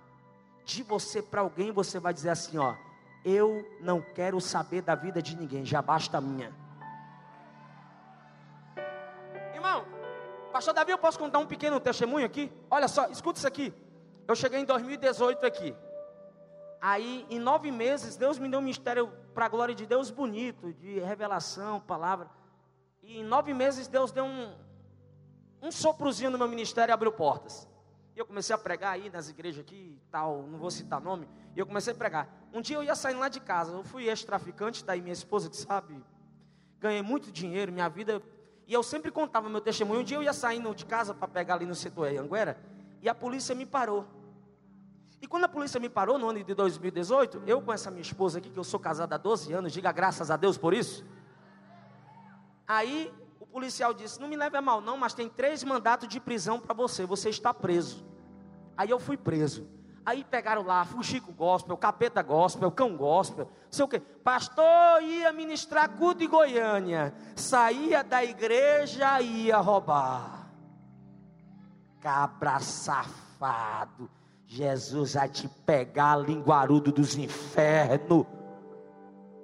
[0.70, 2.74] de você para alguém, você vai dizer assim: ó,
[3.24, 6.52] eu não quero saber da vida de ninguém, já basta a minha.
[9.54, 9.84] Irmão,
[10.52, 12.50] Pastor Davi, eu posso contar um pequeno testemunho aqui?
[12.70, 13.74] Olha só, escuta isso aqui.
[14.26, 15.74] Eu cheguei em 2018 aqui.
[16.80, 20.72] Aí, em nove meses, Deus me deu um ministério para a glória de Deus bonito,
[20.74, 22.30] de revelação, palavra.
[23.02, 24.54] E em nove meses, Deus deu um,
[25.60, 27.68] um soprozinho no meu ministério e abriu portas.
[28.14, 31.28] E eu comecei a pregar aí nas igrejas aqui e tal, não vou citar nome.
[31.54, 32.28] E eu comecei a pregar.
[32.52, 35.56] Um dia eu ia saindo lá de casa, eu fui ex-traficante, daí minha esposa que
[35.56, 36.02] sabe,
[36.78, 38.22] ganhei muito dinheiro, minha vida.
[38.66, 40.00] E eu sempre contava meu testemunho.
[40.00, 42.58] Um dia eu ia saindo de casa para pegar ali no setor Anguera,
[43.02, 44.06] e a polícia me parou.
[45.22, 48.38] E quando a polícia me parou no ano de 2018, eu com essa minha esposa
[48.38, 51.04] aqui, que eu sou casado há 12 anos, diga graças a Deus por isso.
[52.66, 53.12] Aí
[53.46, 56.74] policial disse: Não me leve a mal, não, mas tem três mandatos de prisão para
[56.74, 58.04] você, você está preso.
[58.76, 59.68] Aí eu fui preso.
[60.04, 64.00] Aí pegaram lá, Fuxico Gospel, Capeta Gospel, Cão Gospel, sei o quê.
[64.00, 70.50] Pastor ia ministrar culto em Goiânia, saía da igreja e ia roubar.
[72.00, 74.10] Cabra safado,
[74.46, 78.26] Jesus vai te pegar, linguarudo dos infernos.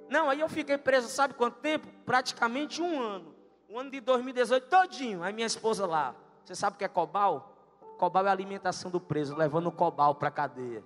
[0.09, 1.87] Não, aí eu fiquei preso, sabe quanto tempo?
[2.03, 3.36] Praticamente um ano.
[3.69, 5.23] O ano de 2018 todinho.
[5.23, 7.53] Aí minha esposa lá, você sabe o que é cobal?
[7.97, 10.83] Cobal é a alimentação do preso, levando o cobal para a cadeia.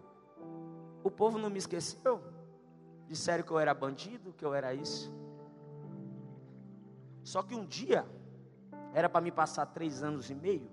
[1.03, 2.21] O povo não me esqueceu.
[3.07, 5.13] Disseram que eu era bandido, que eu era isso.
[7.23, 8.05] Só que um dia,
[8.93, 10.69] era para me passar três anos e meio,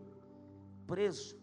[0.86, 1.36] preso.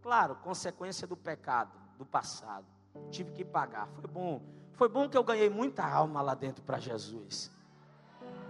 [0.00, 2.66] Claro, consequência do pecado, do passado.
[3.10, 3.88] Tive que pagar.
[3.88, 4.42] Foi bom.
[4.72, 7.50] Foi bom que eu ganhei muita alma lá dentro para Jesus.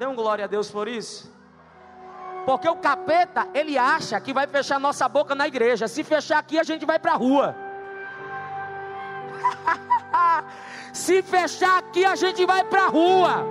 [0.02, 1.32] Dê um glória a Deus por isso.
[2.44, 5.86] Porque o capeta, ele acha que vai fechar nossa boca na igreja.
[5.86, 7.54] Se fechar aqui, a gente vai para a rua.
[10.92, 13.46] Se fechar aqui, a gente vai para a rua.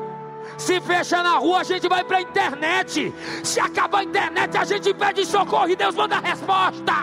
[0.58, 3.14] Se fechar na rua, a gente vai para a internet.
[3.46, 6.94] Se acabar a internet, a gente pede socorro e Deus manda a resposta.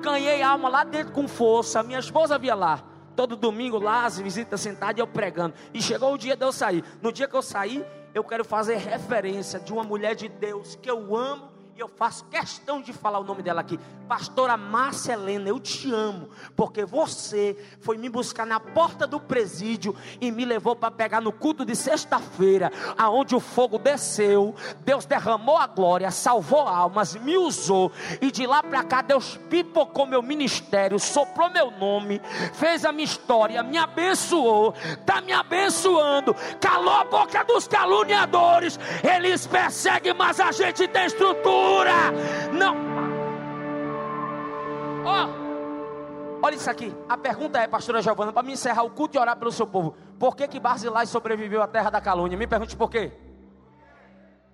[0.00, 1.82] Ganhei alma lá dentro com força.
[1.82, 2.95] Minha esposa via lá.
[3.16, 5.54] Todo domingo lá, as visitas sentadas e eu pregando.
[5.72, 6.84] E chegou o dia de eu sair.
[7.02, 10.90] No dia que eu saí, eu quero fazer referência de uma mulher de Deus que
[10.90, 13.78] eu amo e eu faço questão de falar o nome dela aqui.
[14.08, 19.94] Pastora Márcia Helena, eu te amo, porque você foi me buscar na porta do presídio
[20.18, 24.54] e me levou para pegar no culto de sexta-feira, aonde o fogo desceu,
[24.84, 30.06] Deus derramou a glória, salvou almas, me usou, e de lá para cá Deus pipocou
[30.06, 32.22] meu ministério, soprou meu nome,
[32.54, 39.46] fez a minha história, me abençoou, está me abençoando, calou a boca dos caluniadores, eles
[39.46, 41.65] perseguem, mas a gente tem estrutura
[42.52, 42.76] não.
[45.04, 46.94] Ó, oh, olha isso aqui.
[47.08, 49.94] A pergunta é, pastora Giovana, para me encerrar o culto e orar pelo seu povo.
[50.18, 52.36] Por que que Barzilai sobreviveu à terra da calúnia?
[52.36, 53.12] Me pergunte por quê.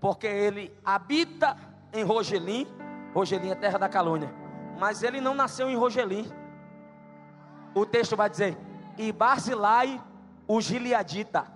[0.01, 1.57] Porque ele habita
[1.93, 2.67] em Rogelim.
[3.15, 4.33] Rogelim é terra da calúnia.
[4.79, 6.31] Mas ele não nasceu em Rogelim.
[7.75, 8.59] O texto vai dizer:
[8.99, 10.03] E Barzilai,
[10.47, 11.47] o Gileadita.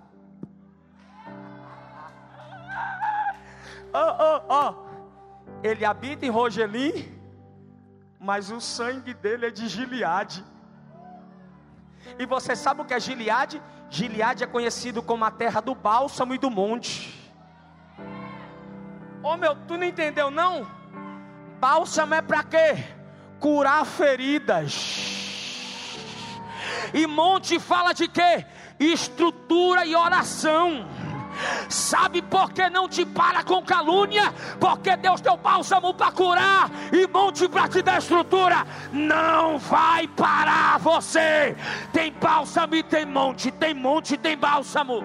[3.93, 4.86] Oh, oh, oh
[5.63, 7.11] ele habita em Rogelim,
[8.19, 10.43] mas o sangue dele é de Gileade.
[12.17, 13.61] E você sabe o que é Gileade?
[13.89, 17.13] Gileade é conhecido como a terra do bálsamo e do monte.
[19.23, 20.65] Ô oh, meu, tu não entendeu não?
[21.59, 22.83] Bálsamo é para quê?
[23.39, 25.15] Curar feridas.
[26.93, 28.45] E monte fala de quê?
[28.79, 30.87] Estrutura e oração.
[31.69, 34.33] Sabe por que não te para com calúnia?
[34.59, 38.65] Porque Deus deu bálsamo para curar e monte para te dar estrutura.
[38.91, 41.55] Não vai parar você.
[41.91, 45.03] Tem bálsamo e tem monte, tem monte e tem bálsamo.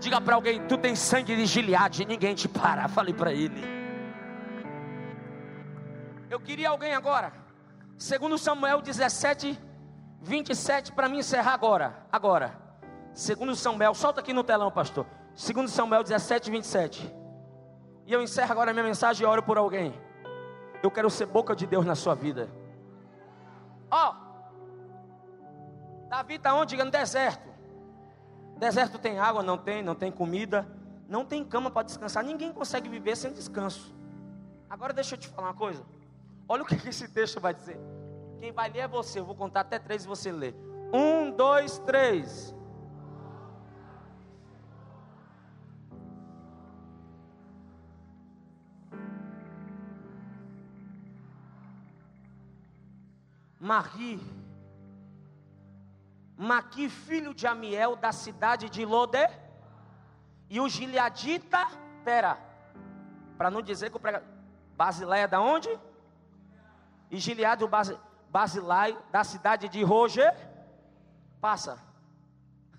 [0.00, 2.86] Diga para alguém, tu tem sangue de Gileade, ninguém te para.
[2.88, 3.64] Fale para ele.
[6.28, 7.32] Eu queria alguém agora.
[7.96, 9.58] Segundo Samuel 17,
[10.20, 12.06] 27, para mim encerrar agora.
[12.12, 12.65] Agora.
[13.16, 15.06] Segundo Samuel, solta aqui no telão, pastor.
[15.34, 17.16] Segundo Samuel 17, 27.
[18.04, 19.98] E eu encerro agora a minha mensagem e oro por alguém.
[20.82, 22.46] Eu quero ser boca de Deus na sua vida.
[23.90, 26.72] Ó, oh, Davi está onde?
[26.72, 27.48] Diga no deserto.
[28.58, 29.42] Deserto tem água?
[29.42, 30.68] Não tem, não tem comida,
[31.08, 32.22] não tem cama para descansar.
[32.22, 33.96] Ninguém consegue viver sem descanso.
[34.68, 35.82] Agora deixa eu te falar uma coisa.
[36.46, 37.80] Olha o que esse texto vai dizer.
[38.40, 39.20] Quem vai ler é você.
[39.20, 40.52] Eu vou contar até três e você lê.
[40.92, 42.54] Um, dois, três.
[53.58, 54.20] Mari,
[56.36, 59.26] Maqui, filho de Amiel, da cidade de Lode,
[60.50, 61.66] e o Gileadita,
[62.04, 62.38] pera,
[63.38, 64.28] para não dizer que o pregador,
[64.76, 65.70] Basileia é da onde?
[67.10, 67.92] E Gileade, o Bas,
[68.28, 70.30] Basilai, da cidade de Roger,
[71.40, 71.78] passa.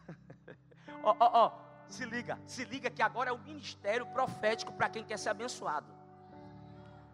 [1.03, 1.51] Ó, ó, ó,
[1.87, 5.87] se liga, se liga que agora é o ministério profético para quem quer ser abençoado.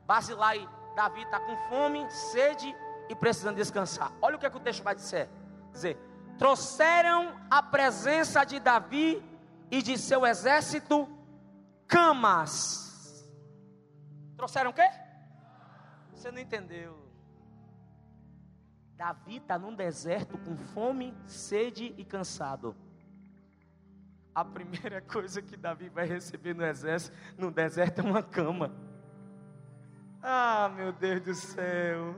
[0.05, 2.75] Basilai, Davi está com fome, sede
[3.13, 4.11] e precisando descansar.
[4.21, 5.29] Olha o que, é que o texto vai dizer.
[5.71, 5.97] dizer:
[6.37, 9.23] trouxeram a presença de Davi
[9.71, 11.07] e de seu exército
[11.87, 13.25] camas.
[14.35, 14.89] Trouxeram o quê?
[16.11, 17.01] Você não entendeu.
[18.95, 22.75] Davi está num deserto com fome, sede e cansado.
[24.33, 28.73] A primeira coisa que Davi vai receber no exército, no deserto, é uma cama.
[30.21, 32.15] Ah, meu Deus do céu.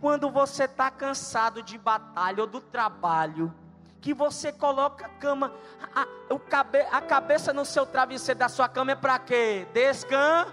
[0.00, 3.52] Quando você está cansado de batalha ou do trabalho,
[4.00, 5.52] que você coloca a cama,
[5.94, 9.66] a, o cabe, a cabeça no seu travesseiro da sua cama é para quê?
[9.72, 10.52] Descansa.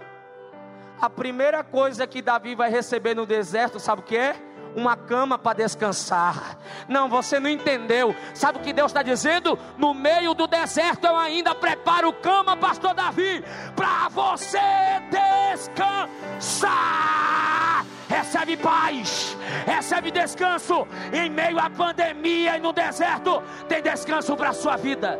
[1.00, 4.36] A primeira coisa que Davi vai receber no deserto, sabe o que é?
[4.76, 6.58] uma cama para descansar.
[6.88, 8.16] Não, você não entendeu.
[8.34, 9.58] Sabe o que Deus está dizendo?
[9.78, 13.44] No meio do deserto eu ainda preparo cama, pastor Davi,
[13.76, 14.60] para você
[15.54, 16.74] descansar.
[18.14, 19.36] Recebe paz,
[19.66, 20.86] recebe descanso.
[21.12, 25.18] Em meio à pandemia e no deserto, tem descanso para a sua vida.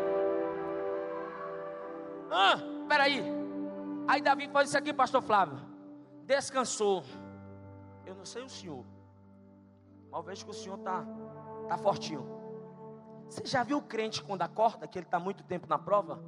[2.30, 3.24] Ah, peraí.
[4.08, 5.60] Aí Davi faz isso aqui, pastor Flávio.
[6.26, 7.04] Descansou.
[8.06, 8.86] Eu não sei o senhor.
[10.12, 11.04] Mas vejo que o senhor está
[11.68, 12.24] tá fortinho.
[13.28, 16.24] Você já viu o crente quando acorda, que ele está muito tempo na prova?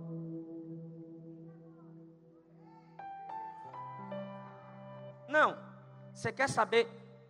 [5.29, 5.64] Não.
[6.15, 6.87] Você quer saber?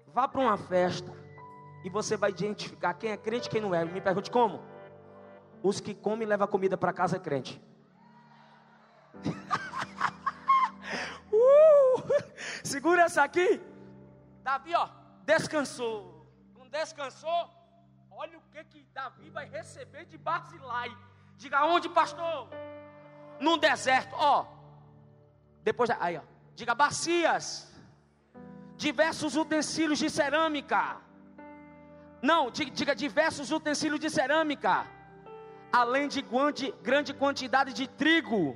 [0.07, 1.11] Vá para uma festa
[1.83, 3.83] e você vai identificar quem é crente e quem não é.
[3.83, 4.63] Me pergunte como?
[5.61, 7.61] Os que comem e levam comida para casa é crente.
[11.33, 12.03] uh,
[12.63, 13.61] segura essa aqui.
[14.41, 14.88] Davi, ó,
[15.25, 16.15] descansou
[16.79, 17.49] descansou,
[18.11, 20.95] olha o que, que Davi vai receber de Barzilai.
[21.38, 22.49] Diga onde, pastor?
[23.39, 24.45] Num deserto, ó.
[25.63, 26.21] Depois, aí, ó.
[26.53, 27.73] Diga bacias,
[28.78, 30.97] diversos utensílios de cerâmica.
[32.21, 34.86] Não, diga, diversos utensílios de cerâmica.
[35.71, 38.55] Além de grande, grande quantidade de trigo.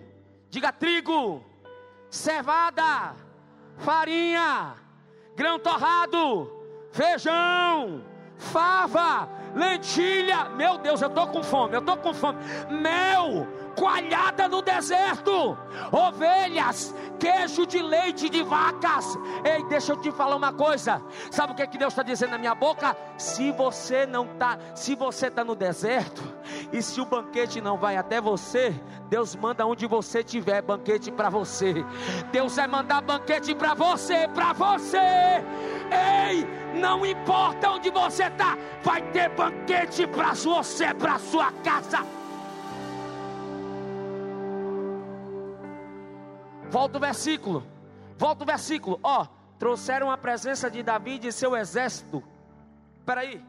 [0.50, 1.44] Diga trigo,
[2.10, 3.16] cevada,
[3.78, 4.76] farinha,
[5.36, 6.52] grão torrado,
[6.92, 8.04] feijão,
[8.36, 10.50] fava, lentilha.
[10.50, 12.40] Meu Deus, eu estou com fome, eu estou com fome.
[12.72, 13.48] Mel,
[13.80, 15.58] coalhada no deserto,
[15.90, 19.18] ovelhas, queijo de leite de vacas.
[19.46, 21.02] Ei, deixa eu te falar uma coisa.
[21.32, 22.96] Sabe o que, é que Deus está dizendo na minha boca?
[23.18, 26.22] Se você não está, se você está no deserto
[26.74, 28.76] e se o banquete não vai até você,
[29.08, 31.86] Deus manda onde você tiver banquete para você.
[32.34, 34.98] Deus vai mandar banquete para você, para você.
[35.90, 36.46] Ei,
[36.78, 42.19] não importa onde você está, vai ter banquete para você, para sua casa.
[46.70, 47.64] Volta o versículo.
[48.18, 49.00] Volta o versículo.
[49.02, 49.26] Ó,
[49.58, 52.24] trouxeram a presença de Davi e seu exército.
[53.00, 53.44] Espera aí.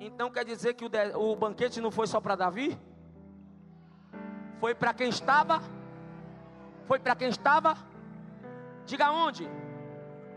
[0.00, 2.78] Então quer dizer que o, de, o banquete não foi só para Davi?
[4.60, 5.60] Foi para quem estava?
[6.86, 7.76] Foi para quem estava?
[8.84, 9.48] Diga onde?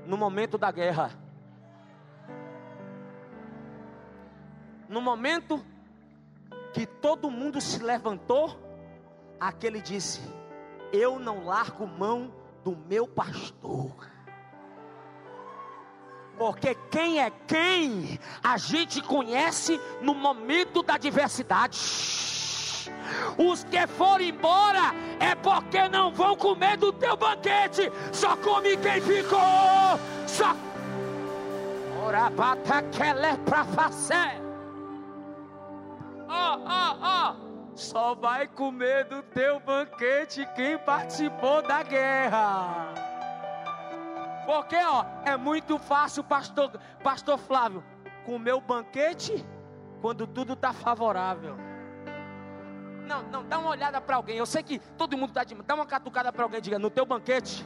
[0.06, 1.12] No momento da guerra.
[4.88, 5.64] No momento
[6.74, 8.60] que todo mundo se levantou,
[9.40, 10.20] aquele disse:
[10.92, 12.32] Eu não largo mão
[12.64, 13.92] do meu pastor.
[16.38, 21.78] Porque quem é quem, a gente conhece no momento da adversidade.
[23.38, 29.02] Os que foram embora é porque não vão comer do teu banquete, só come quem
[29.02, 29.40] ficou.
[30.26, 30.56] Só.
[32.06, 34.42] Ora, bata que é pra fazer.
[36.30, 37.49] Ó, ó, ó.
[37.80, 42.94] Só vai comer do teu banquete quem participou da guerra.
[44.46, 47.82] Porque, ó, é muito fácil, pastor, pastor Flávio,
[48.26, 49.46] comer o banquete
[50.02, 51.56] quando tudo está favorável.
[53.08, 54.36] Não, não, dá uma olhada para alguém.
[54.36, 55.56] Eu sei que todo mundo está de.
[55.56, 56.60] Dá uma catucada para alguém.
[56.60, 57.66] Diga: no teu banquete,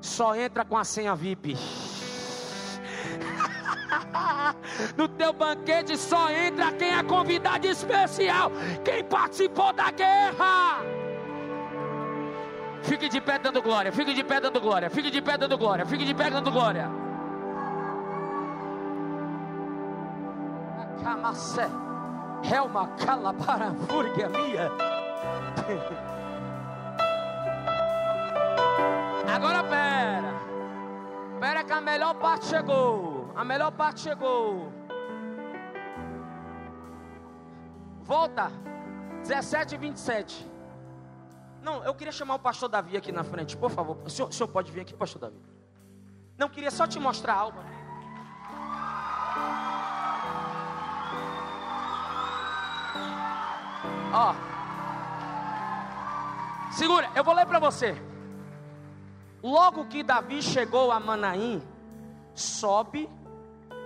[0.00, 1.56] só entra com a senha VIP.
[4.96, 8.50] no teu banquete só entra quem é convidado especial,
[8.84, 10.82] quem participou da guerra.
[12.82, 15.84] Fique de pé dando glória, fique de pé dando glória, fique de pé dando glória,
[15.84, 16.90] fique de pé dando glória.
[21.02, 21.68] Camacé,
[22.42, 24.70] Helma Calabara, Fúria minha.
[29.34, 30.34] Agora pera,
[31.38, 34.72] pera que a melhor parte chegou, a melhor parte chegou.
[38.02, 38.50] Volta,
[39.22, 40.50] 17 e 27.
[41.62, 43.98] Não, eu queria chamar o pastor Davi aqui na frente, por favor.
[44.04, 45.40] O senhor, o senhor pode vir aqui, pastor Davi?
[46.36, 47.58] Não, queria só te mostrar algo.
[54.12, 54.34] Ó.
[56.72, 57.94] Segura, eu vou ler para você.
[59.42, 61.62] Logo que Davi chegou a Manaim,
[62.34, 63.08] sobe,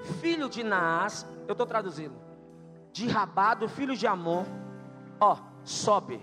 [0.05, 2.14] filho de Naás, eu estou traduzindo,
[2.92, 4.44] de Rabado, filho de Amon,
[5.20, 6.20] Ó, sobe.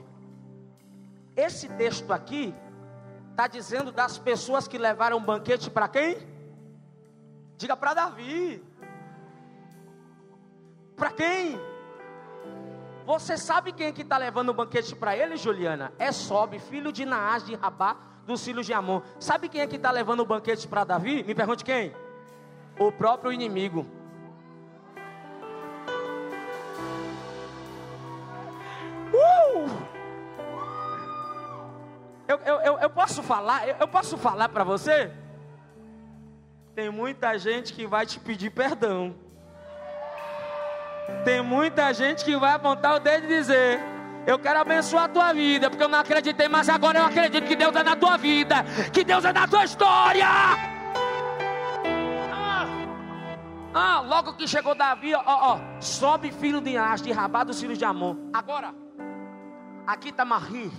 [1.35, 2.53] Esse texto aqui
[3.31, 6.17] está dizendo das pessoas que levaram banquete para quem?
[7.57, 8.63] Diga para Davi.
[10.95, 11.59] Para quem?
[13.05, 15.91] Você sabe quem que está levando o banquete para ele, Juliana?
[15.97, 19.01] É Sobe, filho de Naás de Rabá, dos filhos de Amon.
[19.19, 21.23] Sabe quem é que está levando o banquete para Davi?
[21.23, 21.93] Me pergunte quem?
[22.81, 23.85] O próprio inimigo.
[29.13, 29.69] Uh!
[32.27, 33.67] Eu, eu, eu, posso falar?
[33.67, 35.11] Eu, eu posso falar para você?
[36.73, 39.13] Tem muita gente que vai te pedir perdão.
[41.23, 43.79] Tem muita gente que vai apontar o dedo e dizer:
[44.25, 47.55] Eu quero abençoar a tua vida, porque eu não acreditei, mas agora eu acredito que
[47.55, 50.70] Deus é na tua vida, que Deus é na tua história.
[53.73, 57.77] Ah logo que chegou Davi, ó, ó, sobe filho de As, de Rabá dos filhos
[57.77, 58.15] de Amon.
[58.33, 58.73] Agora,
[59.87, 60.71] aqui está Marri,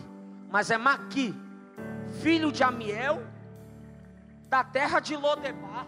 [0.51, 1.35] mas é Maqui,
[2.21, 3.23] filho de Amiel,
[4.49, 5.87] da terra de Lodebar.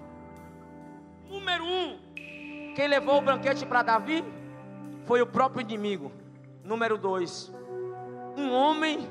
[1.28, 1.98] Número um,
[2.74, 4.24] quem levou o banquete para Davi
[5.07, 6.11] foi o próprio inimigo.
[6.62, 7.52] Número dois,
[8.36, 9.11] um homem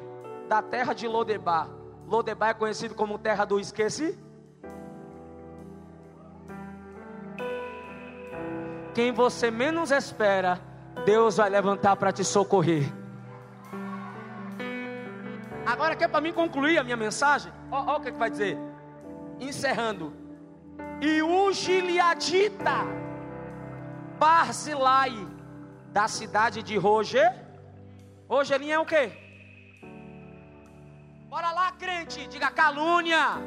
[0.50, 1.70] da terra de Lodebar.
[2.08, 4.18] Lodebar é conhecido como terra do esqueci.
[8.94, 10.60] Quem você menos espera,
[11.06, 12.92] Deus vai levantar para te socorrer.
[15.66, 18.58] Agora que é para mim concluir a minha mensagem, olha o que, que vai dizer.
[19.40, 20.14] Encerrando.
[21.02, 22.86] E o Gileadita,
[24.20, 25.12] Barzilai,
[25.92, 27.34] da cidade de Roger.
[28.30, 29.12] Rogelinho é o quê?
[31.30, 33.42] Bora lá, crente, diga calúnia.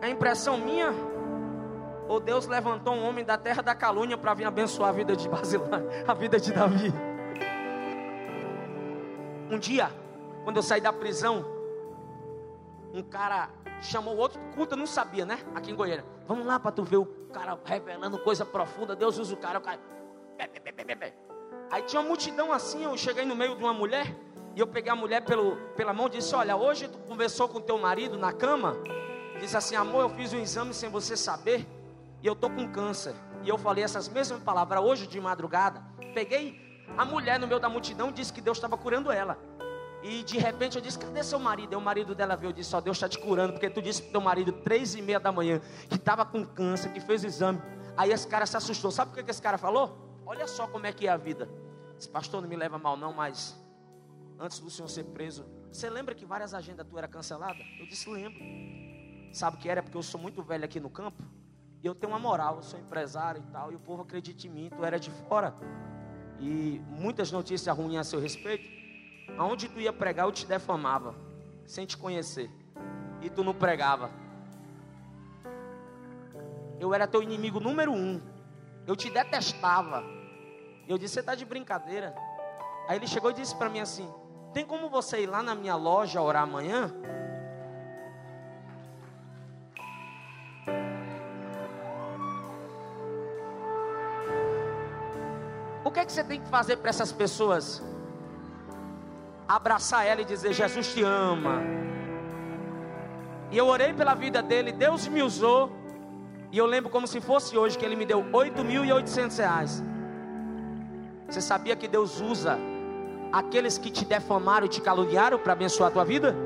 [0.00, 1.09] É impressão minha?
[2.10, 5.28] Ou Deus levantou um homem da terra da calúnia para vir abençoar a vida de
[5.28, 6.92] Barzilai, a vida de Davi?
[9.48, 9.92] Um dia,
[10.42, 11.44] quando eu saí da prisão,
[12.92, 13.48] um cara
[13.80, 15.38] chamou outro culto, eu não sabia, né?
[15.54, 16.04] Aqui em Goiânia.
[16.26, 18.96] Vamos lá para tu ver o cara revelando coisa profunda.
[18.96, 19.78] Deus usa o cara, o cara.
[21.70, 24.12] Aí tinha uma multidão assim, eu cheguei no meio de uma mulher
[24.56, 27.60] e eu peguei a mulher pelo, pela mão e disse: Olha, hoje tu conversou com
[27.60, 28.76] teu marido na cama.
[29.38, 31.64] Disse assim: Amor, eu fiz um exame sem você saber
[32.22, 33.14] e eu tô com câncer.
[33.42, 35.82] E eu falei essas mesmas palavras hoje de madrugada.
[36.14, 39.38] Peguei a mulher no meio da multidão disse que Deus estava curando ela.
[40.02, 41.72] E de repente eu disse: Cadê seu marido?
[41.72, 44.02] E o marido dela veio e disse: Ó, Deus está te curando, porque tu disse
[44.02, 47.60] para teu marido, três e meia da manhã, que estava com câncer, que fez exame.
[47.96, 48.90] Aí esse cara se assustou.
[48.90, 50.20] Sabe o que, que esse cara falou?
[50.24, 51.48] Olha só como é que é a vida.
[51.98, 53.58] Esse pastor não me leva mal, não, mas
[54.38, 57.64] antes do senhor ser preso, você lembra que várias agendas tuas eram canceladas?
[57.78, 58.40] Eu disse: Lembro.
[59.32, 59.82] Sabe o que era?
[59.82, 61.22] Porque eu sou muito velho aqui no campo.
[61.82, 63.72] E eu tenho uma moral, eu sou empresário e tal.
[63.72, 65.54] E o povo acredita em mim, tu era de fora
[66.40, 68.68] e muitas notícias ruins a seu respeito,
[69.38, 71.14] aonde tu ia pregar eu te defamava,
[71.66, 72.50] sem te conhecer,
[73.20, 74.10] e tu não pregava.
[76.78, 78.20] Eu era teu inimigo número um,
[78.86, 80.02] eu te detestava.
[80.88, 82.14] Eu disse, você está de brincadeira.
[82.88, 84.10] Aí ele chegou e disse para mim assim:
[84.52, 86.92] Tem como você ir lá na minha loja orar amanhã?
[95.90, 97.82] O que é que você tem que fazer para essas pessoas?
[99.48, 101.60] Abraçar ela e dizer: Jesus te ama.
[103.50, 105.68] E eu orei pela vida dele, Deus me usou.
[106.52, 109.82] E eu lembro como se fosse hoje que ele me deu 8.800 reais.
[111.28, 112.56] Você sabia que Deus usa
[113.32, 116.36] aqueles que te defamaram e te caluniaram para abençoar a tua vida?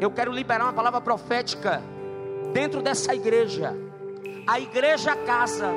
[0.00, 1.82] Eu quero liberar uma palavra profética
[2.52, 3.74] dentro dessa igreja.
[4.46, 5.72] A igreja casa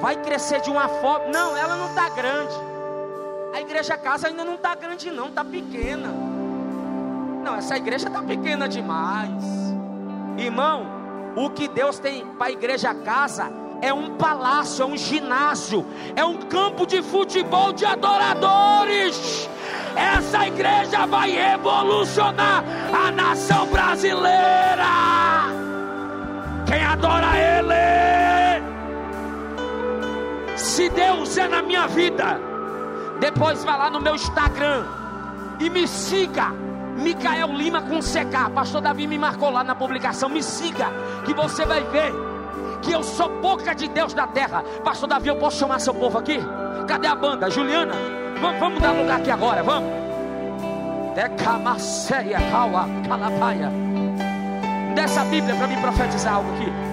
[0.00, 1.26] vai crescer de uma forma.
[1.26, 2.54] Não, ela não está grande.
[3.54, 6.08] A igreja casa ainda não está grande, não, está pequena.
[7.42, 9.44] Não, essa igreja está pequena demais.
[10.36, 10.86] Irmão,
[11.36, 16.24] o que Deus tem para a igreja casa é um palácio, é um ginásio, é
[16.24, 19.48] um campo de futebol de adoradores.
[19.94, 24.84] Essa igreja vai revolucionar a nação brasileira.
[26.66, 28.15] Quem adora Ele
[30.76, 32.38] se Deus é na minha vida,
[33.18, 34.84] depois vá lá no meu Instagram
[35.58, 36.52] e me siga.
[36.98, 38.50] Micael Lima com CK.
[38.54, 40.28] Pastor Davi me marcou lá na publicação.
[40.28, 40.88] Me siga,
[41.24, 42.12] que você vai ver
[42.82, 44.62] que eu sou boca de Deus da terra.
[44.84, 46.38] Pastor Davi, eu posso chamar seu povo aqui?
[46.86, 47.48] Cadê a banda?
[47.48, 47.94] Juliana,
[48.38, 49.90] vamos, vamos dar lugar aqui agora, vamos.
[51.14, 52.38] Decamaceia,
[53.08, 53.72] Calapaia.
[54.94, 56.85] Dessa Bíblia para me profetizar algo aqui.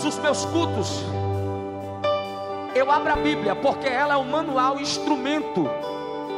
[0.00, 1.04] Todos os meus cultos,
[2.74, 5.68] eu abro a Bíblia, porque ela é o manual, o instrumento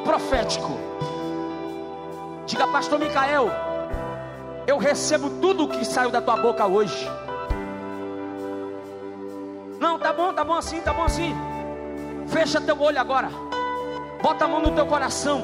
[0.03, 0.73] profético.
[2.45, 3.49] Diga, Pastor Micael,
[4.67, 7.09] eu recebo tudo o que saiu da tua boca hoje.
[9.79, 11.33] Não, tá bom, tá bom assim, tá bom assim.
[12.27, 13.31] Fecha teu olho agora.
[14.21, 15.41] Bota a mão no teu coração.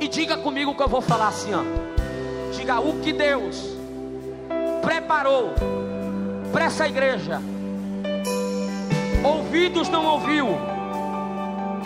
[0.00, 1.62] E diga comigo que eu vou falar assim, ó.
[2.56, 3.76] Diga o que Deus
[4.80, 5.52] preparou
[6.52, 7.40] para essa igreja.
[9.24, 10.48] Ouvidos não ouviu,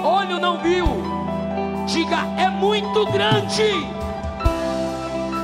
[0.03, 0.87] olho não viu.
[1.87, 3.73] Diga é muito grande.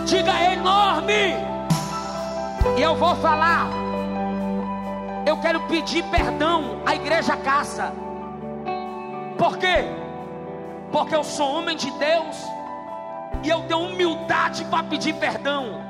[0.04, 1.34] Diga é enorme.
[2.76, 3.66] E eu vou falar.
[5.26, 7.92] Eu quero pedir perdão à igreja casa.
[9.36, 9.84] Por quê?
[10.92, 12.36] Porque eu sou homem de Deus
[13.42, 15.80] e eu tenho humildade para pedir perdão.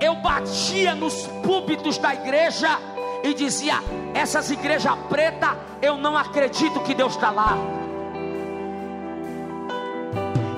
[0.00, 2.78] Eu batia nos púlpitos da igreja
[3.22, 3.74] e dizia:
[4.14, 7.56] essas igrejas preta, eu não acredito que Deus está lá.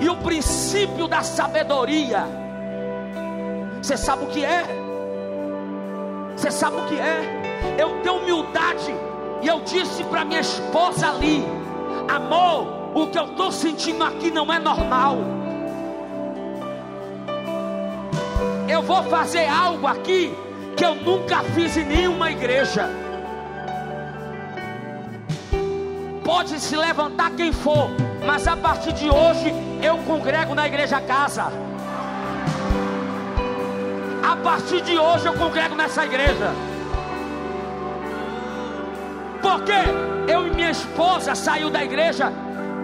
[0.01, 2.25] E o princípio da sabedoria,
[3.81, 4.65] você sabe o que é?
[6.37, 7.77] Você sabe o que é?
[7.79, 8.95] Eu tenho humildade
[9.43, 11.45] e eu disse para minha esposa ali:
[12.09, 15.34] amor, o que eu estou sentindo aqui não é normal.
[18.75, 20.35] Eu vou fazer algo aqui
[20.77, 22.91] que eu nunca fiz em nenhuma igreja.
[26.25, 27.89] Pode se levantar quem for,
[28.27, 31.53] mas a partir de hoje eu congrego na igreja casa.
[34.33, 36.53] A partir de hoje eu congrego nessa igreja.
[39.41, 39.79] Porque
[40.33, 42.33] eu e minha esposa saiu da igreja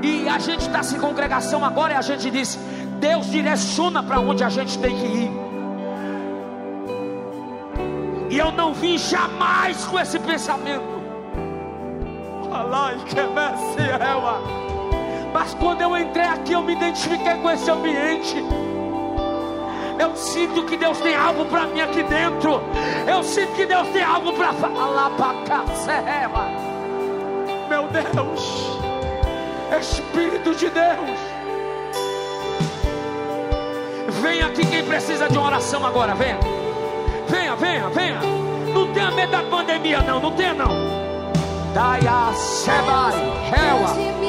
[0.04, 2.58] e a gente está sem congregação agora e a gente disse:
[3.00, 5.49] Deus direciona para onde a gente tem que ir.
[8.30, 11.00] E eu não vim jamais com esse pensamento.
[15.32, 18.36] Mas quando eu entrei aqui, eu me identifiquei com esse ambiente.
[19.98, 22.62] Eu sinto que Deus tem algo para mim aqui dentro.
[23.06, 25.64] Eu sinto que Deus tem algo para falar para.
[27.68, 28.80] Meu Deus.
[29.80, 31.18] Espírito de Deus.
[34.22, 36.59] Venha aqui quem precisa de uma oração agora, venha.
[37.30, 38.20] Venha, venha, venha.
[38.74, 40.74] Não tenha medo da pandemia, não, não tenha não.
[41.72, 43.14] Daia Sebai,
[43.50, 44.19] Rewa.